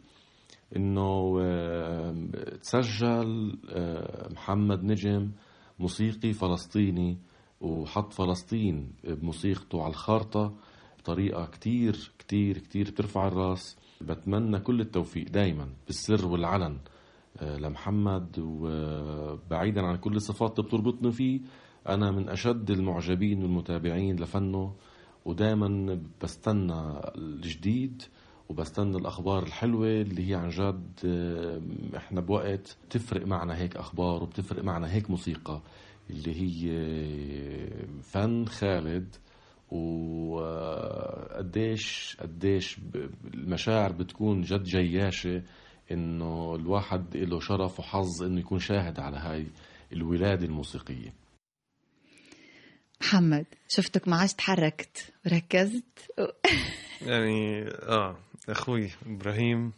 [0.77, 2.15] إنه آه،
[2.63, 5.31] تسجل آه، محمد نجم
[5.79, 7.19] موسيقي فلسطيني
[7.61, 10.55] وحط فلسطين بموسيقته على الخارطة
[10.99, 13.77] بطريقة كتير كتير كتير بترفع الرأس.
[14.01, 16.79] بتمنى كل التوفيق دايما بالسر والعلن
[17.43, 21.41] لمحمد وبعيدا عن كل الصفات اللي بتربطني فيه
[21.89, 24.75] أنا من أشد المعجبين والمتابعين لفنه
[25.25, 28.03] ودائما بستنى الجديد
[28.49, 31.61] وبستنى الأخبار الحلوة اللي هي عن جد آه،
[31.97, 35.61] إحنا بوقت تفرق معنا هيك أخبار وبتفرق معنا هيك موسيقى
[36.11, 39.17] اللي هي آه، فن خالد
[41.07, 42.77] وقديش قديش
[43.35, 45.43] المشاعر بتكون جد جياشة
[45.93, 49.47] إنه الواحد له شرف وحظ إنه يكون شاهد على هاي
[49.93, 51.15] الولادة الموسيقية.
[53.01, 56.11] محمد شفتك ما عادش تحركت ركزت؟
[57.03, 58.17] يعني آه
[58.49, 59.73] أخوي إبراهيم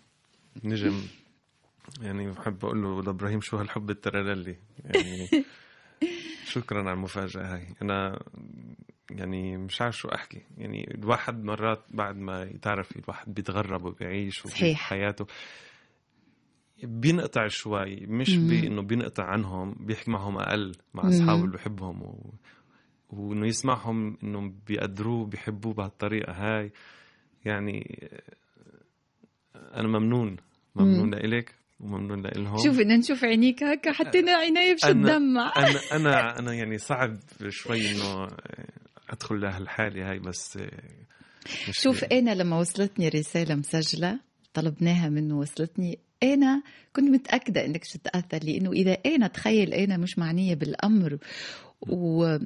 [0.64, 1.02] نجم.
[2.02, 5.28] يعني بحب أقول له لابراهيم شو هالحب الترللي؟ يعني
[6.52, 7.66] شكرا على المفاجأة هاي.
[7.82, 8.18] أنا
[9.10, 10.42] يعني مش عارف شو أحكي.
[10.58, 15.26] يعني الواحد مرات بعد ما تعرفي الواحد بيتغرب وبيعيش وفي حياته
[16.82, 17.96] بينقطع شوي.
[18.06, 22.34] مش بانه بينقطع عنهم بيحكي معهم أقل مع أصحابه اللي بحبهم و...
[23.10, 26.72] وإنه يسمعهم انه بيقدروه بيحبوه بهالطريقة هاي.
[27.44, 28.08] يعني
[29.54, 30.36] أنا ممنون
[30.74, 32.58] ممنون لإلك وممنون لإلهم.
[32.58, 37.18] شوف بدنا نشوف عينيك هكا حتى أنا عيني مش تدمع أنا أنا أنا يعني صعب
[37.48, 38.28] شوي إنه
[39.10, 40.58] أدخل لهالحاله هاي بس
[41.70, 44.20] شوف أنا لما وصلتني رسالة مسجلة
[44.54, 50.54] طلبناها منه وصلتني أنا كنت متأكدة إنك تتاثر لأنه إذا أنا تخيل أنا مش معنية
[50.54, 51.18] بالأمر
[51.80, 52.36] و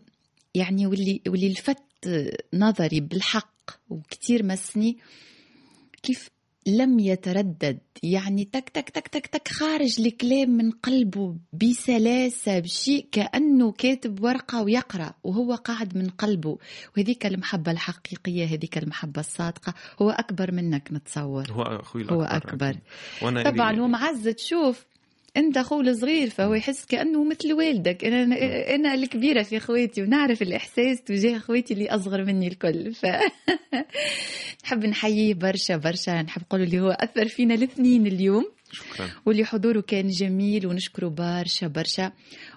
[0.54, 1.82] يعني واللي واللي لفت
[2.54, 4.98] نظري بالحق وكتير مسني
[6.02, 6.30] كيف
[6.66, 7.78] لم يتردد.
[8.02, 14.62] يعني تك تك تك تك تك خارج الكلام من قلبه بسلاسة بشيء كأنه كاتب ورقة
[14.62, 16.58] ويقرأ وهو قاعد من قلبه.
[16.96, 21.50] وهذيك المحبة الحقيقية هذيك المحبة الصادقة هو أكبر منك نتصور.
[21.50, 22.76] هو أخوي الأكبر هو أكبر.
[23.22, 24.91] وأنا طبعا هو معز تشوف
[25.36, 28.04] انت أخوه الصغير فهو يحس كأنه مثل والدك.
[28.04, 28.22] أنا
[28.74, 32.94] أنا الكبيرة في اخواتي ونعرف الإحساس تجاه اخواتي اللي أصغر مني الكل.
[32.94, 33.06] ف
[34.64, 36.22] نحب نحييه برشا برشا.
[36.22, 38.44] نحب نقول اللي هو أثر فينا الاثنين اليوم.
[38.72, 39.10] شكرا.
[39.26, 42.12] واللي حضوره كان جميل ونشكره برشا برشا.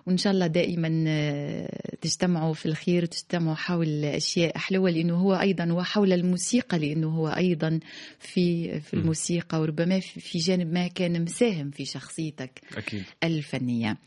[0.08, 5.74] وإن شاء الله دائما آه، تجتمعوا في الخير وتجتمعوا حول أشياء حلوة لأنه هو أيضا
[5.74, 7.80] وحول الموسيقى لأنه هو أيضا
[8.20, 13.04] في في الموسيقى وربما في جانب ما كان مساهم في شخصيتك أكيد.
[13.24, 13.98] الفنية.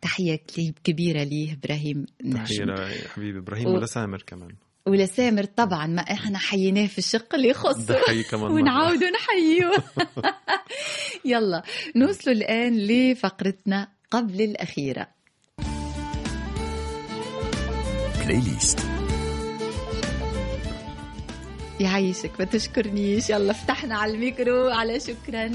[0.00, 0.40] تحية
[0.84, 3.74] كبيرة ليه إبراهيم تحية لحبيبي إبراهيم و...
[3.74, 4.54] ولسامر كمان.
[4.88, 8.22] ولسامر طبعا ما إحنا حييناه في الشق اللي يخصه.
[8.30, 9.72] كمان ونعاودوا نحييه.
[11.32, 11.62] يلا
[11.96, 15.06] نوصلوا الآن لفقرتنا قبل الأخيرة.
[18.24, 18.78] بلاي ليست
[21.80, 23.30] يعيشك ما تشكرنيش.
[23.30, 24.68] يلا فتحنا على الميكرو.
[24.68, 25.50] على شكرا.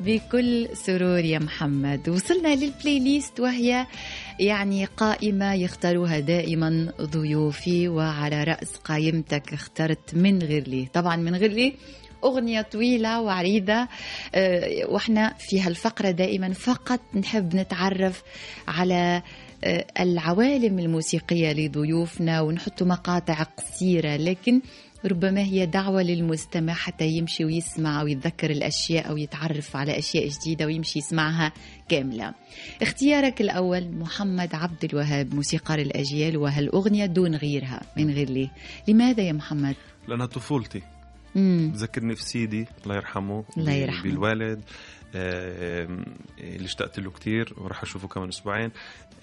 [0.00, 2.08] بكل سرور يا محمد.
[2.08, 3.86] وصلنا لل playlist وهي
[4.40, 11.50] يعني قائمة يختاروها دائما ضيوفي وعلى رأس قائمتك اخترت من غير لي طبعا من غير
[11.52, 11.74] لي
[12.24, 13.88] أغنية طويلة وعريضة
[14.34, 18.22] آه، وإحنا في هالفقرة دائما فقط نحب نتعرف
[18.68, 19.22] على
[19.64, 24.16] آه، العوالم الموسيقية لضيوفنا ونحط مقاطع قصيرة.
[24.16, 24.60] لكن
[25.06, 30.98] ربما هي دعوة للمستمع حتى يمشي ويسمع ويتذكر الأشياء أو يتعرف على أشياء جديدة ويمشي
[30.98, 31.52] يسمعها
[31.88, 32.34] كاملة
[32.82, 38.48] اختيارك الأول محمد عبد الوهاب موسيقار الأجيال وهالأغنية دون غيرها من غير ليه
[38.88, 39.74] لماذا يا محمد؟
[40.08, 40.82] لأنها طفولتي
[41.34, 41.70] مم.
[41.74, 44.02] بذكرني في سيدي الله يرحمه الله يرحمه.
[44.02, 44.60] بالوالد
[46.38, 48.70] اللي اشتقت له كثير وراح أشوفه كمان أسبوعين.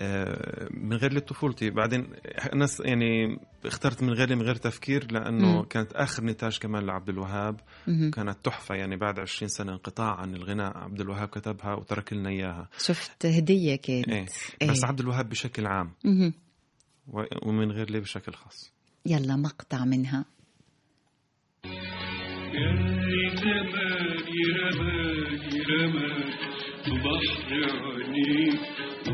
[0.01, 2.07] آه، من غير لطفولتي بعدين
[2.53, 5.63] أنا يعني اخترت من غير من غير تفكير لأنه مم.
[5.63, 7.59] كانت آخر نتاج كمان لعبد الوهاب.
[7.87, 8.11] مهم.
[8.11, 8.75] كانت تحفة.
[8.75, 12.69] يعني بعد 20 سنة انقطاع عن الغناء عبد الوهاب كتبها وترك لنا إياها.
[12.77, 14.09] شفت هدية كانت.
[14.09, 14.25] إيه.
[14.61, 14.69] إيه.
[14.71, 15.91] بس عبد الوهاب بشكل عام.
[17.07, 18.73] و- ومن غير ليه بشكل خاص.
[19.05, 20.25] يلا مقطع منها.
[22.53, 25.02] يلي رماني
[25.69, 26.33] رماني
[26.87, 27.51] ببحر
[27.83, 28.59] عينيك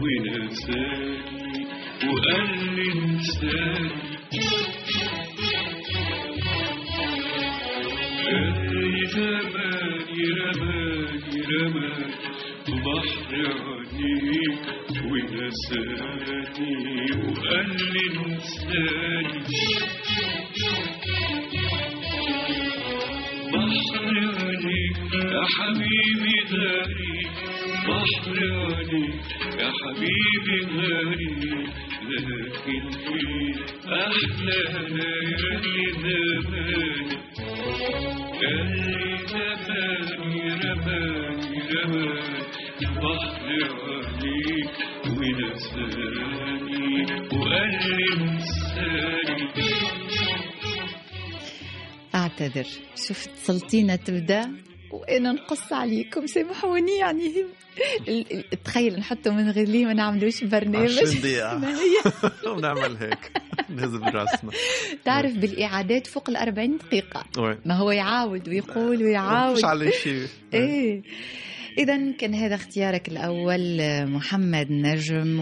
[0.02, 1.68] ونساني
[2.10, 3.90] وقال لي انساني
[8.28, 12.14] يلي زماني رماني رماني
[12.68, 13.32] ببحر
[13.94, 14.60] عينيك
[15.06, 16.76] ونساني
[17.24, 19.42] وقال لي انساني
[25.40, 27.18] يا حبيبي غالي
[27.88, 29.28] بحر عليك
[29.60, 31.34] يا حبيبي غالي
[32.10, 33.18] لكن في
[33.88, 34.60] أحلى
[34.96, 37.18] ليالي زماني.
[38.44, 42.42] اللي زماني رماني رماني.
[42.82, 43.48] بحر
[43.90, 44.76] عليك
[45.18, 46.88] ونساني
[47.34, 49.48] وقال لي انساني
[52.16, 52.68] أعتذر.
[52.96, 57.46] شفت سلطينة تبدأ؟ وأنا نقص عليكم سامحوني يعني
[58.66, 61.00] تخيل نحطه من غير ليه ما نعملوش برنامج.
[61.00, 61.58] 20 دقيقة.
[61.64, 62.12] ما هي.
[62.52, 63.32] ونعمل هيك
[63.70, 64.52] نهز براسنا.
[65.06, 67.24] تعرف بالإعادات فوق ال 40 دقيقة.
[67.38, 69.58] وين ما هو يعاود ويقول ويعاود.
[69.58, 71.02] مش على شيء إيه.
[71.78, 75.40] اذا كان هذا اختيارك الأول محمد نجم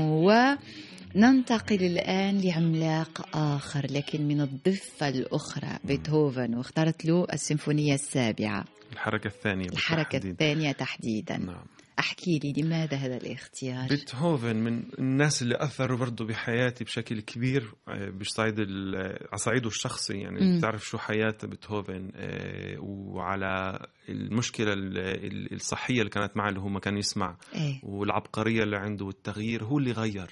[1.18, 8.66] وننتقل الآن لعملاق آخر لكن من الضفة الأخرى بيتهوفن واخترت له السيمفونية السابعة.
[8.94, 10.32] الحركة الثانية الحركة بالتحديد.
[10.32, 11.38] الثانية تحديدا.
[11.38, 11.66] نعم.
[12.08, 18.10] احكي لي لماذا هذا الاختيار بيتهوفن من الناس اللي أثروا برضه بحياتي بشكل كبير آه،
[18.10, 20.58] بصعيد على صعيده الشخصي يعني مم.
[20.58, 23.80] بتعرف شو حياة بيتهوفن آه، وعلى
[24.10, 28.78] المشكلة ال- ال- الصحية اللي كانت معه اللي هو ما كان يسمع إيه والعبقرية اللي
[28.78, 30.32] عنده والتغيير هو اللي غير.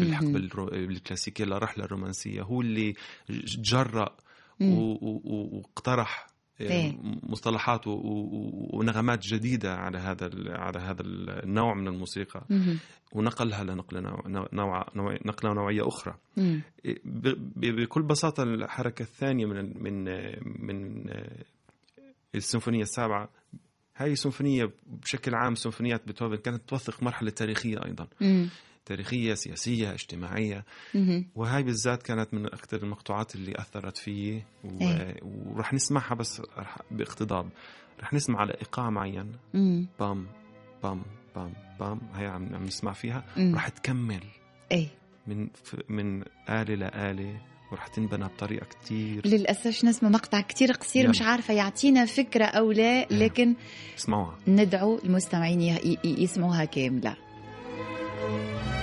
[0.00, 0.36] بالحقبه
[0.72, 1.44] الكلاسيكيه
[2.42, 2.92] هو اللي
[3.30, 4.16] ج- جرأ
[4.60, 4.72] مم.
[4.78, 6.26] و- و- و- واقترح.
[7.22, 12.44] مصطلحات و- و- ونغمات جديدة على هذا على هذا النوع من الموسيقى.
[13.12, 14.02] ونقلها لنقل
[14.52, 14.86] نوع
[15.26, 16.14] نقلة نوعية أخرى.
[17.04, 20.04] ب- بكل بساطة الحركة الثانية من من
[20.66, 21.04] من
[22.34, 23.28] السيمفونية السابعة.
[23.96, 28.06] هاي سيمفونية بشكل عام سيمفونيات بيتهوفن كانت توثق مرحلة تاريخية أيضا.
[29.34, 30.64] سياسية اجتماعية.
[30.94, 31.26] مهم.
[31.34, 34.42] وهاي بالذات كانت من أكثر المقطوعات اللي أثرت فيي.
[34.64, 34.80] و...
[34.80, 35.16] إيه.
[35.22, 37.48] ورح نسمعها بس رح باقتضاب.
[38.00, 39.32] رح نسمع على إيقاع معين.
[40.00, 40.26] بام
[40.82, 41.02] بام
[41.36, 42.00] بام بام.
[42.14, 43.24] هي عم عم نسمع فيها.
[43.38, 44.20] رح تكمل.
[44.72, 44.88] إيه.
[45.26, 47.40] من ف- من آلة لآلة
[47.72, 49.26] ورح تنبنى بطريقة كتير.
[49.26, 51.10] للأسف نسمع مقطع كتير قصير يلا.
[51.10, 53.54] مش عارفة يعطينا فكرة أو لا لكن
[53.98, 54.38] اسمعوها.
[54.48, 57.16] ندعو المستمعين ي- ي- يسمعوها كاملة.
[58.22, 58.81] Thank you.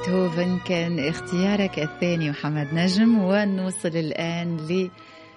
[0.00, 4.56] بيتهوفن كان اختيارك الثاني محمد نجم ونوصل الآن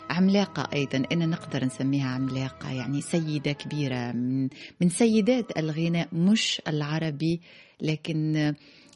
[0.09, 1.03] لعملاقة أيضا.
[1.11, 4.49] أنا نقدر نسميها عملاقة يعني سيدة كبيرة من,
[4.81, 7.41] من سيدات الغناء مش العربي.
[7.81, 8.53] لكن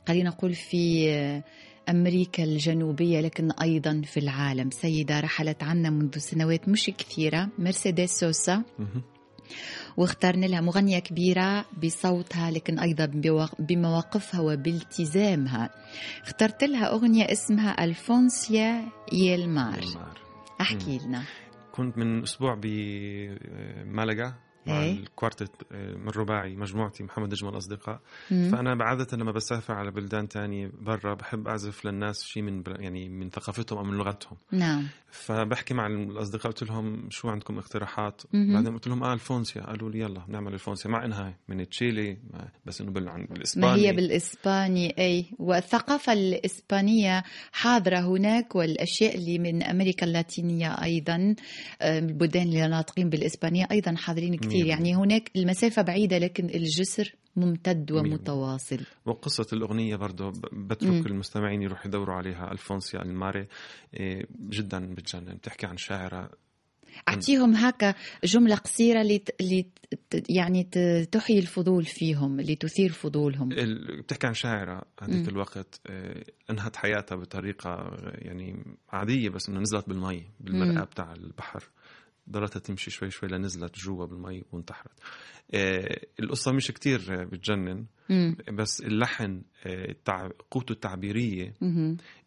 [0.08, 1.10] خلينا نقول في
[1.90, 4.70] أمريكا الجنوبية لكن أيضا في العالم.
[4.70, 7.50] سيدة رحلت عنا منذ سنوات مش كثيرة.
[7.60, 8.64] مرسيدس سوسا.
[9.98, 13.06] واخترنا لها مغنية كبيرة بصوتها لكن أيضا
[13.60, 15.70] بمواقفها وبالتزامها.
[16.24, 19.84] اخترت لها أغنية اسمها ألفونسيا يلمار.
[20.62, 21.24] أحكي لنا.
[21.72, 22.56] كنت من أسبوع
[24.68, 25.00] مع إيه.
[25.00, 28.00] الكوارتت آه، من رباعي مجموعتي محمد نجم الأصدقاء
[28.32, 28.50] مم.
[28.52, 33.30] فأنا عادة لما بسافر على بلدان تانية برا بحب أعزف للناس شيء من يعني من
[33.30, 34.38] ثقافتهم أو من لغتهم.
[34.52, 34.88] نعم.
[35.12, 38.22] فبحكي مع الأصدقاء قلت لهم شو عندكم اقتراحات.
[38.34, 39.62] بعدين قلت لهم آه الفونسيا.
[39.62, 40.92] قالوا لي يلا نعمل الفونسيا.
[40.92, 42.18] مع إنها من تشيلي
[42.66, 44.98] بس إنه بال- عن- بالإسباني ما هي بالإسباني.
[45.00, 45.26] أي.
[45.40, 51.36] والثقافة الإسبانية حاضرة هناك والأشياء اللي من أمريكا اللاتينية أيضا
[51.82, 54.66] آه، البلدان اللي ناطقين بالإسبانية أيضا حاضرين كثير.
[54.66, 57.92] يعني هناك المسافة بعيدة لكن الجسر ممتد.
[57.92, 61.06] ومتواصل وقصة الأغنية برضه بترك مم.
[61.06, 63.48] المستمعين يروحوا يدوروا عليها الفونسيا الماري
[63.94, 66.30] إيه، جدا بتجنن بتحكي عن شاعرة
[67.10, 69.66] أعطيهم هكا جملة قصيرة اللي ت- اللي
[70.10, 70.64] ت- يعني
[71.12, 74.82] تحيي الفضول فيهم اللي تثير فضولهم ال- بتحكي عن شاعرة مم.
[75.14, 80.86] هذيك الوقت إيه، أنهت حياتها بطريقة آه، يعني عادية بس انها نزلت بالمي بالمرآة مم.
[80.86, 81.64] بتاع البحر
[82.30, 85.00] ضلتها تمشي شوي شوي لنزلت جوا بالمي وانتحرت
[85.54, 87.86] إيه، القصة مش كتير آه، بتجنن.
[88.54, 90.32] بس اللحن آه،.
[90.52, 91.54] قوته التعبيرية.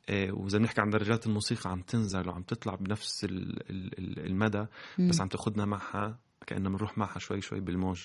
[0.09, 4.67] آه، وإذا بنحكي عن درجات الموسيقى عم تنزل وعم تطلع بنفس ال- ال- ال- المدى.
[4.99, 8.01] بس عم تاخدنا معها كأننا بنروح معها شوي شوي بالموج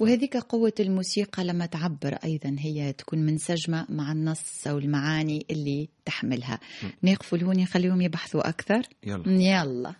[0.00, 6.60] وهذيك قوة الموسيقى لما تعبر أيضا هي تكون منسجمة مع النص أو المعاني اللي تحملها.
[7.02, 9.94] نقفل هون نخليهم يبحثوا أكثر يلا يلا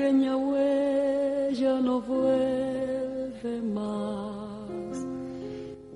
[0.00, 4.96] pequeña huella no vuelve más.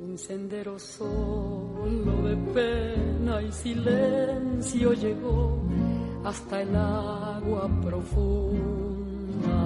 [0.05, 5.59] Un sendero solo de pena y silencio llegó
[6.23, 9.57] hasta el agua profunda.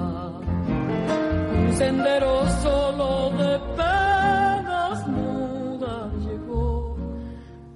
[1.59, 6.97] Un sendero solo de penas mudas llegó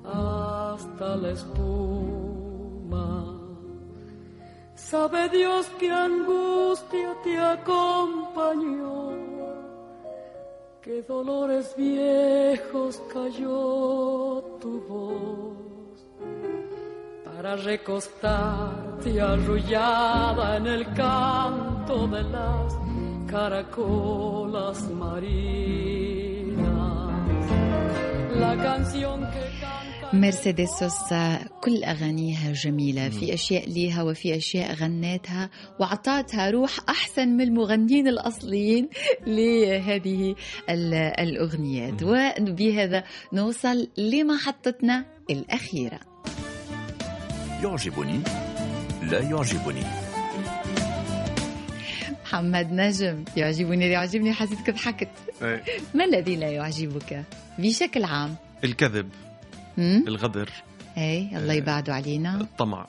[0.04, 3.41] hasta la espuma.
[4.93, 9.12] Sabe Dios que angustia te acompañó,
[10.82, 15.97] que dolores viejos cayó tu voz
[17.24, 22.76] para recostarte arrullada en el canto de las
[23.28, 25.22] caracolas marinas.
[28.38, 29.51] La canción que
[30.12, 35.50] مرسيدس سوسا كل أغانيها جميلة في أشياء ليها وفي أشياء غنتها
[35.80, 38.88] وأعطتها روح أحسن من المغنيين الأصليين
[39.26, 40.34] لهذه
[40.70, 42.02] ال- الأغنيات.
[42.02, 46.00] وبهذا نوصل لمحطتنا الأخيرة.
[47.62, 48.20] يعجبني
[49.02, 49.82] لا يعجبني.
[52.24, 55.08] محمد نجم يعجبني يعجبني حسيتك ضحكت
[55.42, 55.62] إيه.
[55.94, 57.24] ما الذي لا يعجبك؟
[57.58, 58.34] بشكل عام.
[58.64, 59.08] الكذب؟
[59.79, 60.51] الغدر.
[60.99, 62.41] اي الله يبعده علينا.
[62.41, 62.87] الطمع.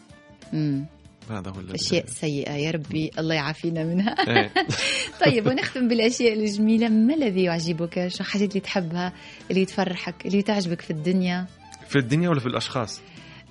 [0.54, 0.86] مم.
[1.30, 4.12] هذا هو أشياء سيئة يا ربي الله يعافينا منها.
[4.28, 4.52] إيه.
[5.26, 6.90] طيب ونختم بالأشياء الجميلة.
[6.90, 9.14] ما الذي يعجبك؟ شو حاجات اللي تحبها
[9.52, 11.46] اللي تفرحك اللي تعجبك في الدنيا؟
[11.90, 13.02] في الدنيا ولا في الأشخاص؟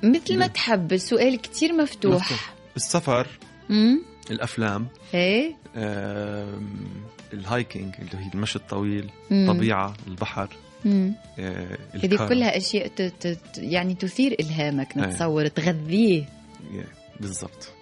[0.03, 0.93] مثل ما تحب.
[0.93, 2.55] السؤال كتير مفتوح.
[2.77, 3.27] السفر
[3.71, 5.57] امم الأفلام إيه.
[7.33, 9.53] الهايكينج اللي هي المشي الطويل مم.
[9.53, 10.49] طبيعة البحر.
[10.49, 10.49] مم.
[10.49, 10.72] آه،
[11.39, 12.29] هذه الكرم.
[12.29, 12.91] كلها أشياء
[13.57, 14.97] يعني تثير إلهامك.
[14.97, 16.25] نتصور تغذيه
[17.21, 17.73] بالضبط.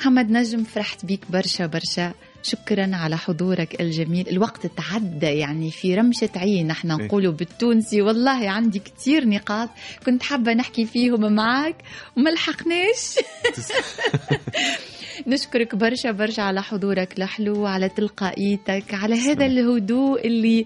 [0.00, 2.12] محمد نجم فرحت بيك برشا برشا
[2.42, 7.06] شكرا على حضورك الجميل الوقت تعدى يعني في رمشة عين نحن إيه.
[7.06, 9.68] نقوله بالتونسي والله عندي كتير نقاط
[10.06, 11.76] كنت حابة نحكي فيهم معك
[12.16, 13.14] وما لحقناش
[15.26, 19.46] نشكرك برشا برشا على حضورك الحلو على تلقائيتك على هذا.
[19.46, 20.64] الهدوء اللي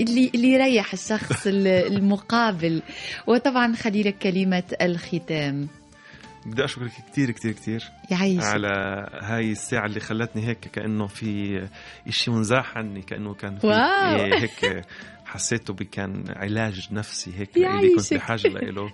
[0.00, 1.66] اللي اللي يريح الشخص ال-
[1.96, 2.82] المقابل
[3.26, 5.68] وطبعا خلي لك كلمة الختام
[6.46, 8.68] بدي أشكرك كثير كثير كثير يعيشك على
[9.22, 11.60] هاي الساعة اللي خلتني هيك كأنه في
[12.08, 14.16] إشي منزاح عني كأنه كان في واو.
[14.24, 14.84] إيه هيك
[15.28, 18.14] حسيته كان علاج نفسي هيك لإلي كنت يعيشك.
[18.16, 18.92] بحاجة له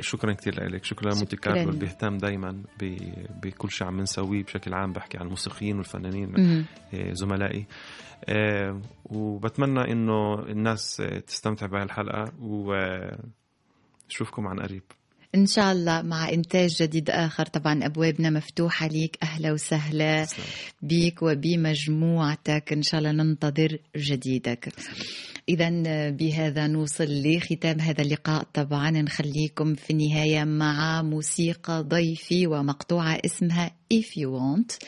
[0.00, 1.36] شكرا كثير لك شكرا لمونتي.
[1.36, 6.34] كارلو اللي بيهتم دايما ب- بكل شيء عم نسويه بشكل عام بحكي عن الموسيقيين والفنانين.
[6.94, 7.66] إيه، زملائي
[8.24, 12.32] آه، وبتمنى إنه الناس آه، تستمتع بهاي الحلقة
[14.08, 14.82] وشوفكم عن قريب
[15.34, 17.46] إن شاء الله مع إنتاج جديد آخر.
[17.46, 19.18] طبعا أبوابنا مفتوحة ليك.
[19.22, 20.44] أهلا وسهلا تسلم.
[20.82, 22.72] بيك وبمجموعتك.
[22.72, 24.72] إن شاء الله ننتظر جديدك.
[25.48, 25.70] إذا
[26.10, 28.46] بهذا نوصل لختام هذا اللقاء.
[28.54, 34.78] طبعا نخليكم في النهاية مع موسيقى ضيفي ومقطوعة اسمها If You Want.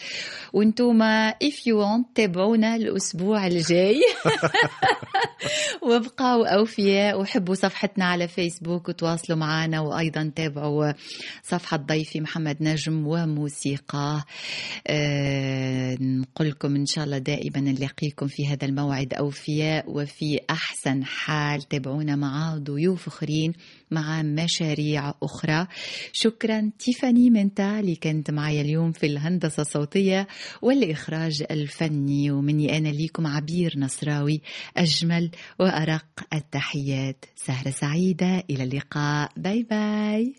[0.53, 4.01] وانتوما If You Want تابعونا الأسبوع الجاي.
[5.83, 10.93] وابقوا أوفياء وحبوا صفحتنا على فيسبوك وتواصلوا معنا وأيضا تابعوا
[11.43, 14.25] صفحة ضيفي محمد نجم وموسيقى.
[14.87, 21.63] آه نقول لكم إن شاء الله دائما نلاقيكم في هذا الموعد أوفياء وفي أحسن حال
[21.63, 23.53] تابعونا مع ضيوف أخرين
[23.91, 25.67] مع مشاريع أخرى.
[26.13, 30.27] شكرا تيفاني منتا اللي كانت معي اليوم في الهندسة الصوتية
[30.63, 32.31] والإخراج الفني.
[32.31, 34.41] ومني أنا ليكم عبير نصراوي.
[34.77, 35.31] أجمل
[35.61, 37.25] وأرق التحيات.
[37.37, 38.45] سهرة سعيدة.
[38.51, 39.33] إلى اللقاء.
[39.37, 40.35] باي باي.